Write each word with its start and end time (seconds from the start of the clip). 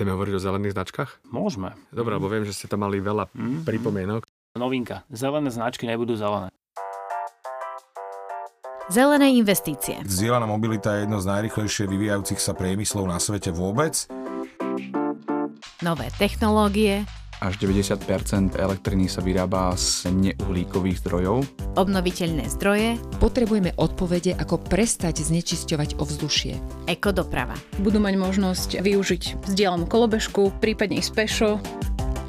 Chceme 0.00 0.16
hovoriť 0.16 0.32
o 0.32 0.40
zelených 0.40 0.72
značkách? 0.80 1.28
Môžeme. 1.28 1.76
Dobre, 1.92 2.16
lebo 2.16 2.24
viem, 2.32 2.48
že 2.48 2.56
ste 2.56 2.72
tam 2.72 2.88
mali 2.88 3.04
veľa 3.04 3.28
mm. 3.36 3.68
pripomienok. 3.68 4.24
Novinka. 4.56 5.04
Zelené 5.12 5.52
značky 5.52 5.84
nebudú 5.84 6.16
zelené. 6.16 6.48
Zelené 8.88 9.28
investície. 9.36 10.00
Zdieľaná 10.08 10.48
mobilita 10.48 10.96
je 10.96 11.04
jedno 11.04 11.20
z 11.20 11.28
najrychlejšie 11.28 11.84
vyvíjajúcich 11.84 12.40
sa 12.40 12.56
priemyslov 12.56 13.12
na 13.12 13.20
svete 13.20 13.52
vôbec. 13.52 14.08
Nové 15.84 16.08
technológie. 16.16 17.04
Až 17.40 17.56
90% 17.56 18.60
elektriny 18.60 19.08
sa 19.08 19.24
vyrába 19.24 19.72
z 19.72 20.12
neuhlíkových 20.12 21.00
zdrojov. 21.00 21.48
Obnoviteľné 21.80 22.52
zdroje. 22.52 23.00
Potrebujeme 23.16 23.72
odpovede, 23.80 24.36
ako 24.36 24.60
prestať 24.60 25.24
znečisťovať 25.24 25.96
ovzdušie. 25.96 26.60
Ekodoprava. 26.84 27.56
Budú 27.80 27.96
mať 27.96 28.14
možnosť 28.20 28.70
využiť 28.84 29.48
vzdielanú 29.48 29.88
kolobežku, 29.88 30.52
prípadne 30.60 31.00
ísť 31.00 31.12
pešo. 31.16 31.50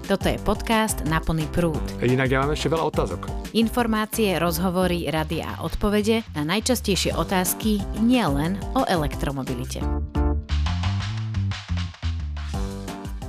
Toto 0.08 0.32
je 0.32 0.40
podcast 0.44 1.04
Na 1.08 1.20
plný 1.20 1.44
prúd. 1.52 1.84
Inak 2.00 2.32
ja 2.32 2.44
mám 2.44 2.56
ešte 2.56 2.72
veľa 2.72 2.88
otázok. 2.88 3.28
Informácie, 3.52 4.40
rozhovory, 4.40 5.12
rady 5.12 5.44
a 5.44 5.60
odpovede 5.60 6.24
na 6.40 6.48
najčastejšie 6.56 7.16
otázky 7.20 7.84
nielen 8.00 8.56
o 8.80 8.88
elektromobilite. 8.88 9.84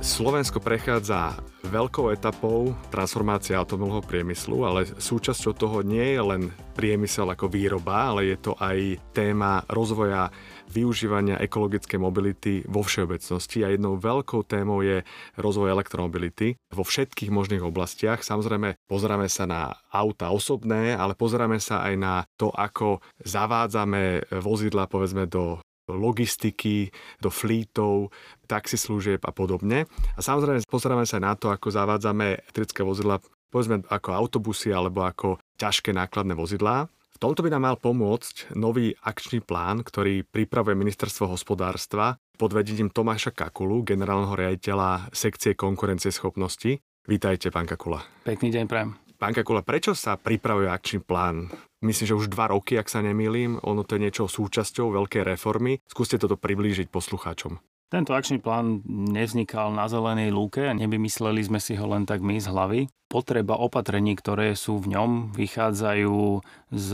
Slovensko 0.03 0.59
prechádza 0.59 1.31
veľkou 1.63 2.11
etapou 2.11 2.75
transformácie 2.91 3.55
automobilového 3.55 4.03
priemyslu, 4.03 4.67
ale 4.67 4.83
súčasťou 4.99 5.55
toho 5.55 5.79
nie 5.79 6.19
je 6.19 6.19
len 6.19 6.43
priemysel 6.75 7.31
ako 7.31 7.47
výroba, 7.47 8.11
ale 8.11 8.35
je 8.35 8.37
to 8.43 8.51
aj 8.59 8.99
téma 9.15 9.63
rozvoja 9.71 10.27
využívania 10.75 11.39
ekologickej 11.39 11.99
mobility 12.03 12.67
vo 12.67 12.83
všeobecnosti 12.83 13.63
a 13.63 13.71
jednou 13.71 13.95
veľkou 13.95 14.43
témou 14.43 14.83
je 14.83 15.07
rozvoj 15.39 15.71
elektromobility 15.71 16.59
vo 16.75 16.83
všetkých 16.83 17.31
možných 17.31 17.63
oblastiach. 17.63 18.27
Samozrejme, 18.27 18.75
pozeráme 18.83 19.31
sa 19.31 19.47
na 19.47 19.71
auta 19.87 20.35
osobné, 20.35 20.99
ale 20.99 21.15
pozeráme 21.15 21.63
sa 21.63 21.79
aj 21.79 21.93
na 21.95 22.27
to, 22.35 22.51
ako 22.51 22.99
zavádzame 23.23 24.27
vozidla 24.43 24.83
povedzme 24.91 25.31
do 25.31 25.63
logistiky, 25.89 26.91
do 27.19 27.27
flítov, 27.27 28.11
taxislúžieb 28.47 29.19
a 29.27 29.31
podobne. 29.35 29.89
A 30.15 30.19
samozrejme 30.23 30.63
pozeráme 30.67 31.03
sa 31.03 31.19
na 31.19 31.35
to, 31.35 31.51
ako 31.51 31.73
zavádzame 31.73 32.47
elektrické 32.47 32.81
vozidla, 32.85 33.19
povedzme 33.51 33.83
ako 33.91 34.09
autobusy 34.15 34.71
alebo 34.71 35.03
ako 35.03 35.37
ťažké 35.59 35.91
nákladné 35.91 36.33
vozidlá. 36.33 36.87
V 37.13 37.21
tomto 37.21 37.45
by 37.45 37.53
nám 37.53 37.63
mal 37.69 37.77
pomôcť 37.77 38.57
nový 38.57 38.95
akčný 39.05 39.45
plán, 39.45 39.85
ktorý 39.85 40.25
pripravuje 40.27 40.75
Ministerstvo 40.75 41.29
hospodárstva 41.29 42.17
pod 42.35 42.51
vedením 42.51 42.89
Tomáša 42.89 43.31
Kakulu, 43.31 43.85
generálneho 43.85 44.33
riaditeľa 44.33 45.13
sekcie 45.13 45.53
konkurencieschopnosti. 45.53 46.81
Vítajte, 47.03 47.51
pán 47.53 47.69
Kakula. 47.69 48.01
Pekný 48.25 48.49
deň, 48.49 48.65
prajem. 48.65 49.02
Pán 49.23 49.31
Kakula, 49.31 49.63
prečo 49.63 49.95
sa 49.95 50.19
pripravuje 50.19 50.67
akčný 50.67 50.99
plán? 50.99 51.47
Myslím, 51.79 52.11
že 52.11 52.19
už 52.19 52.27
dva 52.27 52.51
roky, 52.51 52.75
ak 52.75 52.91
sa 52.91 52.99
nemýlim. 52.99 53.55
Ono 53.63 53.87
to 53.87 53.95
je 53.95 54.03
niečo 54.03 54.27
súčasťou 54.27 54.91
veľkej 54.99 55.23
reformy. 55.23 55.79
Skúste 55.87 56.19
toto 56.19 56.35
priblížiť 56.35 56.91
poslucháčom. 56.91 57.55
Tento 57.87 58.11
akčný 58.11 58.43
plán 58.43 58.83
nevznikal 58.83 59.71
na 59.71 59.87
zelenej 59.87 60.27
lúke 60.27 60.67
a 60.67 60.75
nevymysleli 60.75 61.39
sme 61.39 61.63
si 61.63 61.79
ho 61.79 61.87
len 61.87 62.03
tak 62.03 62.19
my 62.19 62.35
z 62.35 62.51
hlavy. 62.51 62.81
Potreba 63.07 63.55
opatrení, 63.55 64.19
ktoré 64.19 64.59
sú 64.59 64.83
v 64.83 64.91
ňom, 64.91 65.31
vychádzajú 65.31 66.43
z 66.75 66.89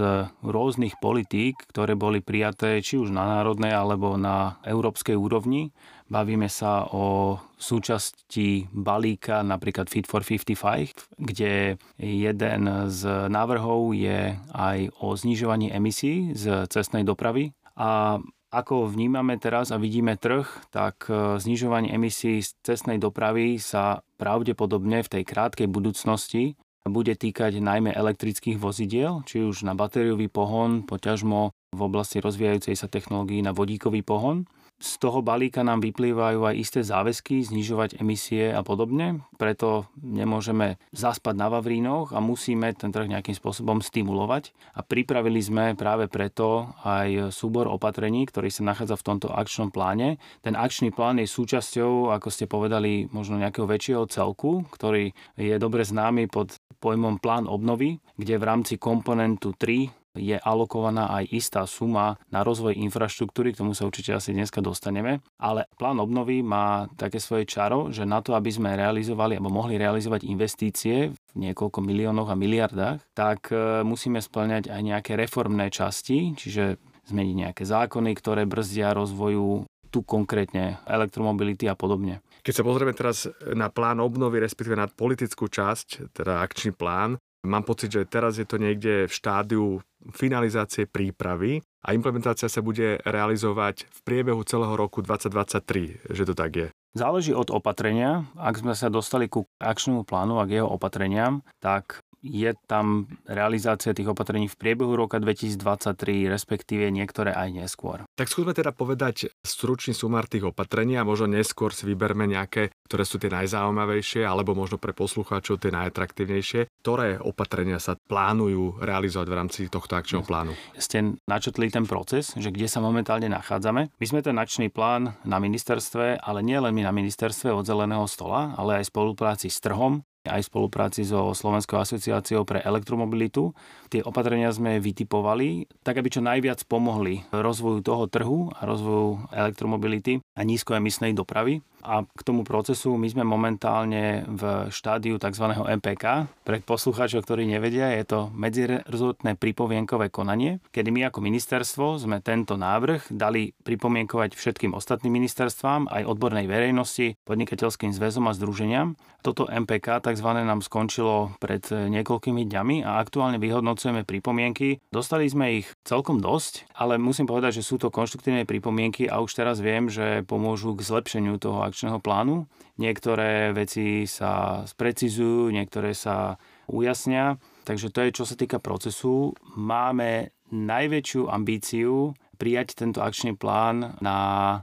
rôznych 0.45 1.01
politík, 1.01 1.57
ktoré 1.65 1.97
boli 1.97 2.21
prijaté 2.21 2.77
či 2.85 3.01
už 3.01 3.09
na 3.09 3.25
národnej 3.25 3.73
alebo 3.73 4.21
na 4.21 4.61
európskej 4.69 5.17
úrovni 5.17 5.73
Bavíme 6.09 6.49
sa 6.49 6.89
o 6.89 7.37
súčasti 7.61 8.65
balíka 8.73 9.45
napríklad 9.45 9.85
Fit 9.93 10.09
for 10.09 10.25
55, 10.25 11.21
kde 11.21 11.77
jeden 12.01 12.61
z 12.89 13.01
návrhov 13.29 13.93
je 13.93 14.33
aj 14.49 14.89
o 15.05 15.13
znižovaní 15.13 15.69
emisí 15.69 16.33
z 16.33 16.65
cestnej 16.65 17.05
dopravy. 17.05 17.53
A 17.77 18.17
ako 18.49 18.89
vnímame 18.89 19.37
teraz 19.37 19.69
a 19.69 19.77
vidíme 19.77 20.17
trh, 20.17 20.49
tak 20.73 21.05
e, 21.05 21.37
znižovanie 21.37 21.93
emisí 21.93 22.41
z 22.41 22.57
cestnej 22.65 22.97
dopravy 22.97 23.61
sa 23.61 24.01
pravdepodobne 24.17 25.05
v 25.05 25.11
tej 25.13 25.23
krátkej 25.29 25.69
budúcnosti 25.69 26.57
bude 26.89 27.13
týkať 27.13 27.61
najmä 27.61 27.93
elektrických 27.93 28.57
vozidiel, 28.57 29.21
či 29.29 29.45
už 29.45 29.61
na 29.61 29.77
batériový 29.77 30.25
pohon, 30.33 30.81
poťažmo 30.81 31.53
v 31.69 31.81
oblasti 31.85 32.17
rozvíjajúcej 32.17 32.73
sa 32.73 32.89
technológií 32.89 33.45
na 33.45 33.53
vodíkový 33.53 34.01
pohon 34.01 34.49
z 34.79 34.91
toho 34.95 35.19
balíka 35.19 35.59
nám 35.59 35.83
vyplývajú 35.83 36.47
aj 36.47 36.55
isté 36.55 36.79
záväzky, 36.87 37.43
znižovať 37.43 37.99
emisie 37.99 38.55
a 38.55 38.63
podobne. 38.63 39.27
Preto 39.35 39.91
nemôžeme 39.99 40.79
zaspať 40.95 41.35
na 41.35 41.51
Vavrínoch 41.51 42.15
a 42.15 42.23
musíme 42.23 42.71
ten 42.79 42.95
trh 42.95 43.11
nejakým 43.11 43.35
spôsobom 43.35 43.83
stimulovať. 43.83 44.55
A 44.73 44.79
pripravili 44.79 45.43
sme 45.43 45.75
práve 45.75 46.07
preto 46.07 46.71
aj 46.87 47.35
súbor 47.35 47.67
opatrení, 47.67 48.23
ktorý 48.23 48.47
sa 48.47 48.63
nachádza 48.63 48.95
v 48.95 49.05
tomto 49.05 49.27
akčnom 49.35 49.67
pláne. 49.67 50.15
Ten 50.39 50.55
akčný 50.55 50.95
plán 50.95 51.19
je 51.19 51.27
súčasťou, 51.27 52.15
ako 52.15 52.27
ste 52.31 52.47
povedali, 52.47 53.11
možno 53.11 53.35
nejakého 53.35 53.67
väčšieho 53.67 54.07
celku, 54.07 54.63
ktorý 54.71 55.11
je 55.35 55.55
dobre 55.59 55.83
známy 55.83 56.31
pod 56.31 56.55
pojmom 56.79 57.19
plán 57.19 57.51
obnovy, 57.51 57.99
kde 58.15 58.39
v 58.39 58.47
rámci 58.47 58.79
komponentu 58.79 59.51
3 59.51 59.98
je 60.17 60.37
alokovaná 60.41 61.11
aj 61.21 61.25
istá 61.29 61.61
suma 61.69 62.17
na 62.33 62.41
rozvoj 62.41 62.73
infraštruktúry, 62.73 63.53
k 63.53 63.61
tomu 63.61 63.77
sa 63.77 63.85
určite 63.85 64.17
asi 64.17 64.33
dneska 64.33 64.63
dostaneme, 64.63 65.21
ale 65.37 65.69
plán 65.77 66.01
obnovy 66.01 66.41
má 66.41 66.89
také 66.97 67.21
svoje 67.21 67.45
čaro, 67.45 67.93
že 67.93 68.07
na 68.09 68.23
to, 68.25 68.33
aby 68.33 68.49
sme 68.49 68.73
realizovali 68.73 69.37
alebo 69.37 69.53
mohli 69.53 69.77
realizovať 69.77 70.25
investície 70.25 71.13
v 71.13 71.35
niekoľko 71.37 71.79
miliónoch 71.85 72.29
a 72.33 72.39
miliardách, 72.39 73.05
tak 73.13 73.53
e, 73.53 73.85
musíme 73.85 74.17
splňať 74.17 74.73
aj 74.73 74.81
nejaké 74.81 75.11
reformné 75.13 75.69
časti, 75.69 76.33
čiže 76.33 76.81
zmeniť 77.09 77.35
nejaké 77.49 77.63
zákony, 77.65 78.11
ktoré 78.17 78.45
brzdia 78.45 78.93
rozvoju 78.93 79.65
tu 79.89 80.05
konkrétne 80.05 80.77
elektromobility 80.85 81.65
a 81.65 81.73
podobne. 81.73 82.21
Keď 82.45 82.53
sa 82.61 82.63
pozrieme 82.63 82.93
teraz 82.93 83.25
na 83.41 83.73
plán 83.73 83.97
obnovy, 83.99 84.37
respektíve 84.37 84.77
na 84.77 84.85
politickú 84.85 85.49
časť, 85.49 86.13
teda 86.13 86.45
akčný 86.45 86.77
plán, 86.77 87.17
Mám 87.47 87.63
pocit, 87.63 87.95
že 87.95 88.03
teraz 88.03 88.35
je 88.35 88.43
to 88.43 88.59
niekde 88.59 89.07
v 89.07 89.13
štádiu 89.13 89.79
finalizácie 90.11 90.83
prípravy 90.83 91.63
a 91.87 91.95
implementácia 91.95 92.51
sa 92.51 92.59
bude 92.59 92.99
realizovať 93.07 93.87
v 93.87 93.99
priebehu 94.03 94.43
celého 94.43 94.75
roku 94.75 94.99
2023, 94.99 96.11
že 96.11 96.23
to 96.27 96.35
tak 96.35 96.51
je. 96.51 96.67
Záleží 96.97 97.31
od 97.31 97.47
opatrenia. 97.53 98.27
Ak 98.35 98.59
sme 98.59 98.75
sa 98.75 98.91
dostali 98.91 99.31
ku 99.31 99.47
akčnému 99.61 100.03
plánu 100.03 100.41
a 100.41 100.47
k 100.49 100.59
jeho 100.59 100.67
opatreniam, 100.67 101.45
tak 101.63 102.03
je 102.19 102.51
tam 102.67 103.07
realizácia 103.25 103.95
tých 103.95 104.11
opatrení 104.11 104.51
v 104.51 104.59
priebehu 104.59 104.95
roka 104.95 105.17
2023, 105.19 106.27
respektíve 106.27 106.91
niektoré 106.91 107.31
aj 107.31 107.49
neskôr. 107.55 108.03
Tak 108.15 108.27
skúsme 108.27 108.51
teda 108.51 108.75
povedať 108.75 109.31
stručný 109.43 109.95
sumár 109.95 110.27
tých 110.27 110.51
opatrení 110.51 110.99
a 110.99 111.07
možno 111.07 111.31
neskôr 111.31 111.71
si 111.71 111.87
vyberme 111.87 112.27
nejaké, 112.27 112.75
ktoré 112.87 113.03
sú 113.07 113.17
tie 113.17 113.31
najzaujímavejšie 113.31 114.27
alebo 114.27 114.51
možno 114.53 114.75
pre 114.75 114.91
poslucháčov 114.91 115.63
tie 115.63 115.71
najatraktívnejšie. 115.71 116.67
Ktoré 116.83 117.19
opatrenia 117.19 117.79
sa 117.79 117.95
plánujú 117.95 118.83
realizovať 118.83 119.27
v 119.27 119.37
rámci 119.37 119.59
tohto 119.71 119.95
akčného 119.95 120.23
plánu? 120.23 120.55
Ste 120.75 121.19
načetli 121.27 121.71
ten 121.71 121.87
proces, 121.87 122.35
že 122.35 122.51
kde 122.51 122.67
sa 122.67 122.83
momentálne 122.83 123.31
nachádzame. 123.31 123.91
My 123.95 124.05
sme 124.05 124.19
ten 124.19 124.35
akčný 124.35 124.71
plán 124.71 125.15
na 125.23 125.37
ministerstve, 125.39 126.19
ale 126.19 126.39
nie 126.43 126.59
len 126.59 126.75
my 126.75 126.83
na 126.83 126.93
ministerstve 126.95 127.51
od 127.51 127.63
zeleného 127.63 128.03
stola, 128.09 128.55
ale 128.59 128.83
aj 128.83 128.91
spolupráci 128.91 129.47
s 129.47 129.61
trhom, 129.63 130.03
aj 130.27 130.43
v 130.43 130.49
spolupráci 130.51 131.07
so 131.07 131.31
Slovenskou 131.31 131.79
asociáciou 131.79 132.43
pre 132.43 132.59
elektromobilitu. 132.59 133.55
Tie 133.87 134.03
opatrenia 134.03 134.51
sme 134.51 134.83
vytipovali 134.83 135.71
tak, 135.79 136.03
aby 136.03 136.11
čo 136.11 136.19
najviac 136.19 136.59
pomohli 136.67 137.23
rozvoju 137.31 137.79
toho 137.79 138.03
trhu 138.11 138.51
a 138.51 138.67
rozvoju 138.67 139.31
elektromobility 139.31 140.19
a 140.35 140.41
nízkoemisnej 140.43 141.15
dopravy. 141.15 141.63
A 141.83 142.03
k 142.03 142.21
tomu 142.27 142.43
procesu 142.43 142.95
my 142.99 143.07
sme 143.07 143.23
momentálne 143.23 144.27
v 144.27 144.67
štádiu 144.73 145.15
tzv. 145.15 145.45
MPK. 145.79 146.27
Pre 146.43 146.57
poslucháčov, 146.63 147.23
ktorí 147.23 147.47
nevedia, 147.47 147.93
je 147.95 148.03
to 148.05 148.19
medzirezortné 148.35 149.39
pripomienkové 149.39 150.11
konanie, 150.11 150.59
kedy 150.75 150.89
my 150.91 151.07
ako 151.07 151.23
ministerstvo 151.23 152.01
sme 152.01 152.19
tento 152.19 152.59
návrh 152.59 153.13
dali 153.13 153.55
pripomienkovať 153.63 154.35
všetkým 154.35 154.75
ostatným 154.75 155.21
ministerstvám, 155.21 155.87
aj 155.87 156.07
odbornej 156.09 156.45
verejnosti, 156.49 157.15
podnikateľským 157.23 157.95
zväzom 157.95 158.27
a 158.27 158.35
združeniam. 158.35 158.99
Toto 159.19 159.51
MPK 159.51 159.99
tzv. 159.99 160.29
nám 160.31 160.63
skončilo 160.63 161.35
pred 161.43 161.59
niekoľkými 161.67 162.47
dňami 162.47 162.87
a 162.87 163.03
aktuálne 163.03 163.35
vyhodnocujeme 163.35 164.07
pripomienky. 164.07 164.79
Dostali 164.95 165.27
sme 165.27 165.59
ich 165.59 165.67
celkom 165.83 166.23
dosť, 166.23 166.71
ale 166.71 166.95
musím 166.95 167.27
povedať, 167.27 167.59
že 167.59 167.67
sú 167.67 167.75
to 167.75 167.91
konštruktívne 167.91 168.47
pripomienky 168.47 169.11
a 169.11 169.19
už 169.19 169.35
teraz 169.35 169.59
viem, 169.59 169.91
že 169.91 170.23
pomôžu 170.23 170.71
k 170.71 170.87
zlepšeniu 170.87 171.35
toho 171.35 171.67
akčného 171.69 172.01
plánu. 172.01 172.49
Niektoré 172.81 173.53
veci 173.53 174.09
sa 174.09 174.63
sprecizujú, 174.65 175.53
niektoré 175.53 175.93
sa 175.93 176.35
ujasnia. 176.67 177.37
Takže 177.63 177.93
to 177.93 177.99
je, 178.03 178.15
čo 178.17 178.23
sa 178.25 178.35
týka 178.35 178.57
procesu. 178.57 179.37
Máme 179.55 180.33
najväčšiu 180.49 181.29
ambíciu 181.29 182.17
prijať 182.39 182.79
tento 182.79 183.03
akčný 183.03 183.35
plán 183.35 183.99
na 183.99 184.17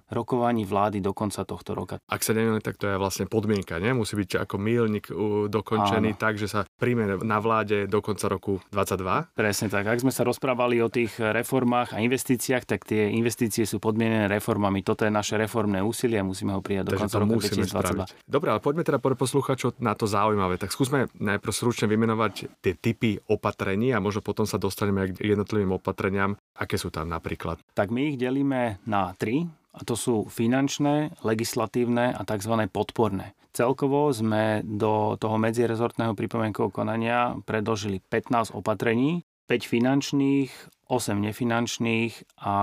rokovaní 0.08 0.64
vlády 0.64 1.04
do 1.04 1.12
konca 1.12 1.44
tohto 1.44 1.76
roka. 1.76 2.00
Ak 2.08 2.24
sa 2.24 2.32
nemýlim, 2.32 2.64
tak 2.64 2.80
to 2.80 2.88
je 2.88 2.96
vlastne 2.96 3.28
podmienka, 3.28 3.76
nie? 3.76 3.92
Musí 3.92 4.16
byť 4.16 4.48
ako 4.48 4.56
mílnik 4.56 5.12
dokončený 5.52 6.16
Áno. 6.16 6.18
tak, 6.18 6.40
že 6.40 6.48
sa 6.48 6.64
príjme 6.80 7.20
na 7.20 7.36
vláde 7.36 7.84
do 7.84 8.00
konca 8.00 8.32
roku 8.32 8.64
22. 8.72 9.36
Presne 9.36 9.68
tak. 9.68 9.84
Ak 9.84 10.00
sme 10.00 10.08
sa 10.08 10.24
rozprávali 10.24 10.80
o 10.80 10.88
tých 10.88 11.20
reformách 11.20 11.92
a 11.92 12.00
investíciách, 12.00 12.64
tak 12.64 12.88
tie 12.88 13.12
investície 13.12 13.68
sú 13.68 13.76
podmienené 13.76 14.32
reformami. 14.32 14.80
Toto 14.80 15.04
je 15.04 15.12
naše 15.12 15.36
reformné 15.36 15.84
úsilie 15.84 16.16
a 16.16 16.24
musíme 16.24 16.56
ho 16.56 16.64
prijať 16.64 16.88
do 16.88 16.90
Takže 16.96 17.04
konca 17.04 17.16
roku 17.20 17.36
2022. 17.44 17.68
Spraviť. 17.68 18.08
Dobre, 18.24 18.48
ale 18.56 18.60
poďme 18.64 18.88
teda 18.88 18.96
pre 18.96 19.12
posluchačov 19.12 19.76
na 19.84 19.92
to 19.92 20.08
zaujímavé. 20.08 20.56
Tak 20.56 20.72
skúsme 20.72 21.12
najprv 21.12 21.52
stručne 21.52 21.84
vymenovať 21.92 22.64
tie 22.64 22.72
typy 22.72 23.20
opatrení 23.28 23.92
a 23.92 24.00
možno 24.00 24.24
potom 24.24 24.48
sa 24.48 24.56
dostaneme 24.56 25.12
k 25.12 25.36
jednotlivým 25.36 25.76
opatreniam. 25.76 26.40
Aké 26.56 26.80
sú 26.80 26.88
tam 26.88 27.12
napríklad? 27.12 27.60
Tak 27.76 27.92
my 27.92 28.14
ich 28.14 28.16
delíme 28.16 28.80
na 28.88 29.12
tri. 29.16 29.44
A 29.76 29.84
to 29.84 29.92
sú 29.92 30.24
finančné, 30.32 31.12
legislatívne 31.20 32.16
a 32.16 32.24
tzv. 32.24 32.64
podporné. 32.72 33.36
Celkovo 33.52 34.08
sme 34.08 34.64
do 34.64 35.20
toho 35.20 35.36
medzirezortného 35.36 36.16
pripomienkového 36.16 36.72
konania 36.72 37.36
predložili 37.44 38.00
15 38.00 38.56
opatrení, 38.56 39.24
5 39.48 39.68
finančných, 39.68 40.52
8 40.86 41.18
nefinančných 41.18 42.38
a 42.46 42.54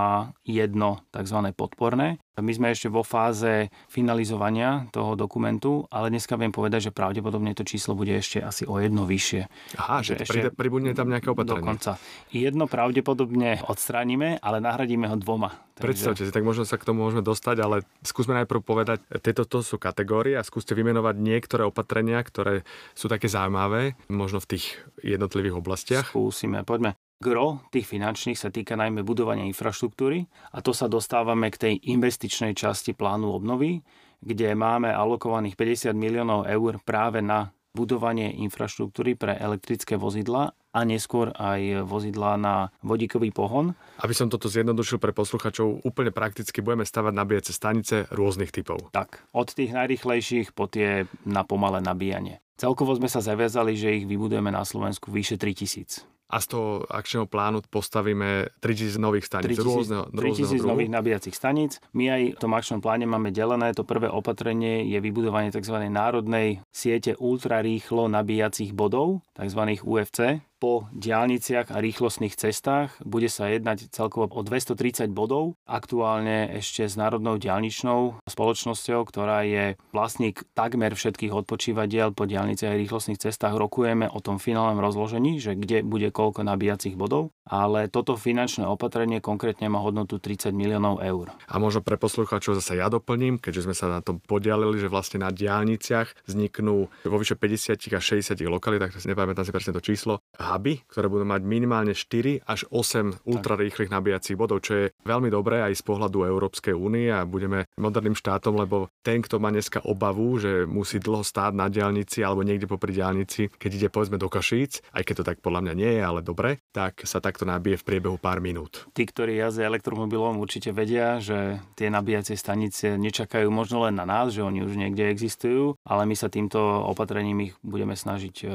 jedno 0.47 1.03
tzv. 1.11 1.39
podporné. 1.51 2.23
My 2.33 2.49
sme 2.49 2.73
ešte 2.73 2.89
vo 2.89 3.05
fáze 3.05 3.69
finalizovania 3.91 4.89
toho 4.89 5.13
dokumentu, 5.13 5.85
ale 5.93 6.09
dneska 6.09 6.33
viem 6.33 6.49
povedať, 6.49 6.89
že 6.89 6.95
pravdepodobne 6.95 7.53
to 7.53 7.61
číslo 7.61 7.93
bude 7.93 8.09
ešte 8.09 8.41
asi 8.41 8.65
o 8.65 8.81
jedno 8.81 9.05
vyššie. 9.05 9.41
Aha, 9.77 10.01
že, 10.01 10.17
že 10.17 10.25
ešte 10.25 10.49
pribudne 10.55 10.97
tam 10.97 11.13
nejaké 11.13 11.29
opatrenie. 11.29 11.61
Dokonca. 11.61 12.01
Jedno 12.33 12.65
pravdepodobne 12.65 13.61
odstránime, 13.69 14.41
ale 14.41 14.57
nahradíme 14.63 15.05
ho 15.11 15.17
dvoma. 15.19 15.53
Takže... 15.77 15.85
Predstavte 15.85 16.23
si, 16.25 16.33
tak 16.33 16.45
možno 16.47 16.65
sa 16.65 16.81
k 16.81 16.89
tomu 16.89 17.05
môžeme 17.05 17.21
dostať, 17.21 17.57
ale 17.61 17.85
skúsme 18.01 18.33
najprv 18.41 18.61
povedať, 18.65 18.97
tieto 19.21 19.45
to 19.45 19.61
sú 19.61 19.77
kategórie 19.77 20.33
a 20.33 20.45
skúste 20.45 20.73
vymenovať 20.73 21.17
niektoré 21.21 21.69
opatrenia, 21.69 22.17
ktoré 22.21 22.65
sú 22.97 23.09
také 23.09 23.29
zaujímavé, 23.29 23.93
možno 24.09 24.41
v 24.41 24.57
tých 24.57 24.73
jednotlivých 25.05 25.57
oblastiach. 25.57 26.05
Skúsime, 26.09 26.65
poďme. 26.65 26.97
Gro 27.23 27.63
tých 27.71 27.87
finančných 27.87 28.35
sa 28.35 28.51
týka 28.51 28.75
najmä 28.75 28.99
budovania 29.07 29.47
infraštruktúry 29.47 30.27
a 30.51 30.59
to 30.59 30.75
sa 30.75 30.91
dostávame 30.91 31.47
k 31.55 31.55
tej 31.55 31.73
investičnej 31.95 32.51
časti 32.51 32.91
plánu 32.91 33.31
obnovy, 33.31 33.79
kde 34.19 34.51
máme 34.51 34.91
alokovaných 34.91 35.55
50 35.55 35.95
miliónov 35.95 36.43
eur 36.51 36.83
práve 36.83 37.23
na 37.23 37.55
budovanie 37.71 38.27
infraštruktúry 38.43 39.15
pre 39.15 39.39
elektrické 39.39 39.95
vozidla 39.95 40.51
a 40.51 40.79
neskôr 40.83 41.31
aj 41.33 41.87
vozidlá 41.87 42.35
na 42.35 42.69
vodíkový 42.83 43.31
pohon. 43.31 43.71
Aby 44.03 44.13
som 44.13 44.27
toto 44.27 44.51
zjednodušil 44.51 44.99
pre 44.99 45.15
posluchačov, 45.15 45.87
úplne 45.87 46.11
prakticky 46.11 46.59
budeme 46.59 46.83
stavať 46.83 47.13
nabíjace 47.15 47.55
stanice 47.55 47.95
rôznych 48.11 48.51
typov. 48.51 48.91
Tak, 48.91 49.23
od 49.31 49.47
tých 49.47 49.71
najrychlejších 49.71 50.51
po 50.51 50.67
tie 50.67 51.07
na 51.23 51.47
pomalé 51.47 51.79
nabíjanie. 51.79 52.43
Celkovo 52.59 52.93
sme 52.93 53.09
sa 53.09 53.23
zaviazali, 53.23 53.73
že 53.79 54.03
ich 54.03 54.05
vybudujeme 54.05 54.53
na 54.53 54.67
Slovensku 54.67 55.09
vyše 55.09 55.39
3000 55.39 56.12
a 56.33 56.41
z 56.41 56.57
toho 56.57 56.81
akčného 56.89 57.29
plánu 57.29 57.61
postavíme 57.69 58.49
3000 58.57 58.97
nových 58.97 59.29
staníc 59.29 59.61
3000, 59.61 59.69
rôzneho, 59.69 60.03
3000 60.09 60.65
nových 60.65 60.89
nabíjacích 60.89 61.35
staníc. 61.37 61.77
My 61.93 62.09
aj 62.09 62.21
v 62.33 62.41
tom 62.41 62.57
akčnom 62.57 62.81
pláne 62.81 63.05
máme 63.05 63.29
delené. 63.29 63.69
To 63.77 63.85
prvé 63.85 64.09
opatrenie 64.09 64.89
je 64.89 64.97
vybudovanie 64.97 65.53
tzv. 65.53 65.77
národnej 65.93 66.65
siete 66.73 67.13
ultrarýchlo 67.13 68.09
nabíjacích 68.09 68.73
bodov, 68.73 69.21
tzv. 69.37 69.77
UFC 69.85 70.41
po 70.63 70.87
diálniciach 70.95 71.75
a 71.75 71.83
rýchlostných 71.83 72.39
cestách. 72.39 72.95
Bude 73.03 73.27
sa 73.27 73.51
jednať 73.51 73.91
celkovo 73.91 74.31
o 74.31 74.41
230 74.47 75.11
bodov. 75.11 75.59
Aktuálne 75.67 76.55
ešte 76.55 76.87
s 76.87 76.95
Národnou 76.95 77.35
diálničnou 77.35 78.23
spoločnosťou, 78.23 79.03
ktorá 79.03 79.43
je 79.43 79.75
vlastník 79.91 80.47
takmer 80.55 80.95
všetkých 80.95 81.35
odpočívadiel 81.35 82.15
po 82.15 82.23
diálniciach 82.23 82.71
a 82.71 82.79
rýchlostných 82.79 83.19
cestách. 83.19 83.59
Rokujeme 83.59 84.07
o 84.07 84.23
tom 84.23 84.39
finálnom 84.39 84.79
rozložení, 84.79 85.43
že 85.43 85.59
kde 85.59 85.83
bude 85.83 86.07
koľko 86.15 86.47
nabíjacích 86.47 86.95
bodov. 86.95 87.35
Ale 87.43 87.91
toto 87.91 88.15
finančné 88.15 88.63
opatrenie 88.63 89.19
konkrétne 89.19 89.67
má 89.67 89.83
hodnotu 89.83 90.15
30 90.15 90.55
miliónov 90.55 91.03
eur. 91.03 91.35
A 91.51 91.59
možno 91.59 91.83
pre 91.83 91.99
poslucháčov 91.99 92.55
zase 92.55 92.79
ja 92.79 92.87
doplním, 92.87 93.35
keďže 93.35 93.67
sme 93.67 93.75
sa 93.75 93.91
na 93.91 93.99
tom 93.99 94.23
podialili, 94.23 94.79
že 94.79 94.87
vlastne 94.87 95.27
na 95.27 95.27
diálniciach 95.27 96.23
vzniknú 96.23 96.87
vo 96.87 97.17
vyše 97.19 97.35
50 97.35 97.75
až 97.99 98.03
60 98.15 98.39
lokalitách, 98.47 98.95
nepamätám 99.03 99.43
si 99.43 99.51
presne 99.51 99.75
to 99.75 99.83
číslo, 99.83 100.23
huby, 100.53 100.85
ktoré 100.87 101.09
budú 101.09 101.25
mať 101.25 101.41
minimálne 101.43 101.97
4 101.97 102.45
až 102.45 102.69
8 102.69 103.25
ultrarýchlych 103.25 103.89
nabíjacích 103.89 104.37
bodov, 104.37 104.61
čo 104.63 104.73
je 104.77 104.85
veľmi 105.03 105.33
dobré 105.33 105.65
aj 105.65 105.79
z 105.79 105.83
pohľadu 105.83 106.29
Európskej 106.29 106.77
únie 106.77 107.09
a 107.09 107.25
budeme 107.25 107.67
moderným 107.75 108.15
štátom, 108.15 108.55
lebo 108.55 108.93
ten, 109.01 109.19
kto 109.19 109.41
má 109.41 109.49
dneska 109.49 109.83
obavu, 109.83 110.37
že 110.37 110.69
musí 110.69 111.01
dlho 111.01 111.25
stáť 111.25 111.51
na 111.57 111.67
diálnici 111.67 112.21
alebo 112.21 112.45
niekde 112.45 112.69
popri 112.69 112.95
diálnici, 112.95 113.49
keď 113.53 113.71
ide 113.73 113.89
povedzme 113.89 114.21
do 114.21 114.29
Kašíc, 114.29 114.85
aj 114.93 115.03
keď 115.03 115.15
to 115.21 115.27
tak 115.27 115.37
podľa 115.43 115.69
mňa 115.69 115.73
nie 115.73 115.91
je, 115.99 116.01
ale 116.01 116.19
dobre, 116.25 116.61
tak 116.71 117.03
sa 117.03 117.19
takto 117.19 117.43
nabije 117.43 117.81
v 117.81 117.87
priebehu 117.87 118.17
pár 118.21 118.39
minút. 118.39 118.85
Tí, 118.93 119.03
ktorí 119.03 119.37
jazdia 119.37 119.67
elektromobilom, 119.67 120.39
určite 120.39 120.71
vedia, 120.71 121.17
že 121.17 121.61
tie 121.77 121.89
nabíjacie 121.89 122.37
stanice 122.37 122.95
nečakajú 122.95 123.49
možno 123.49 123.85
len 123.85 123.97
na 123.97 124.05
nás, 124.05 124.33
že 124.33 124.45
oni 124.45 124.63
už 124.63 124.77
niekde 124.77 125.09
existujú, 125.09 125.77
ale 125.85 126.05
my 126.05 126.15
sa 126.15 126.29
týmto 126.29 126.59
opatrením 126.87 127.51
ich 127.51 127.53
budeme 127.61 127.95
snažiť 127.95 128.35
e, 128.43 128.45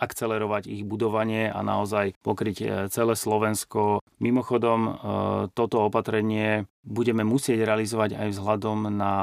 akcelerovať 0.00 0.70
ich 0.70 0.82
budovanie 0.86 1.33
a 1.50 1.58
naozaj 1.60 2.14
pokryť 2.22 2.56
e, 2.60 2.66
celé 2.88 3.14
Slovensko. 3.18 4.04
Mimochodom, 4.22 4.80
e, 4.84 4.92
toto 5.52 5.86
opatrenie 5.86 6.70
budeme 6.84 7.26
musieť 7.26 7.64
realizovať 7.66 8.20
aj 8.20 8.28
vzhľadom 8.36 8.78
na 8.94 9.14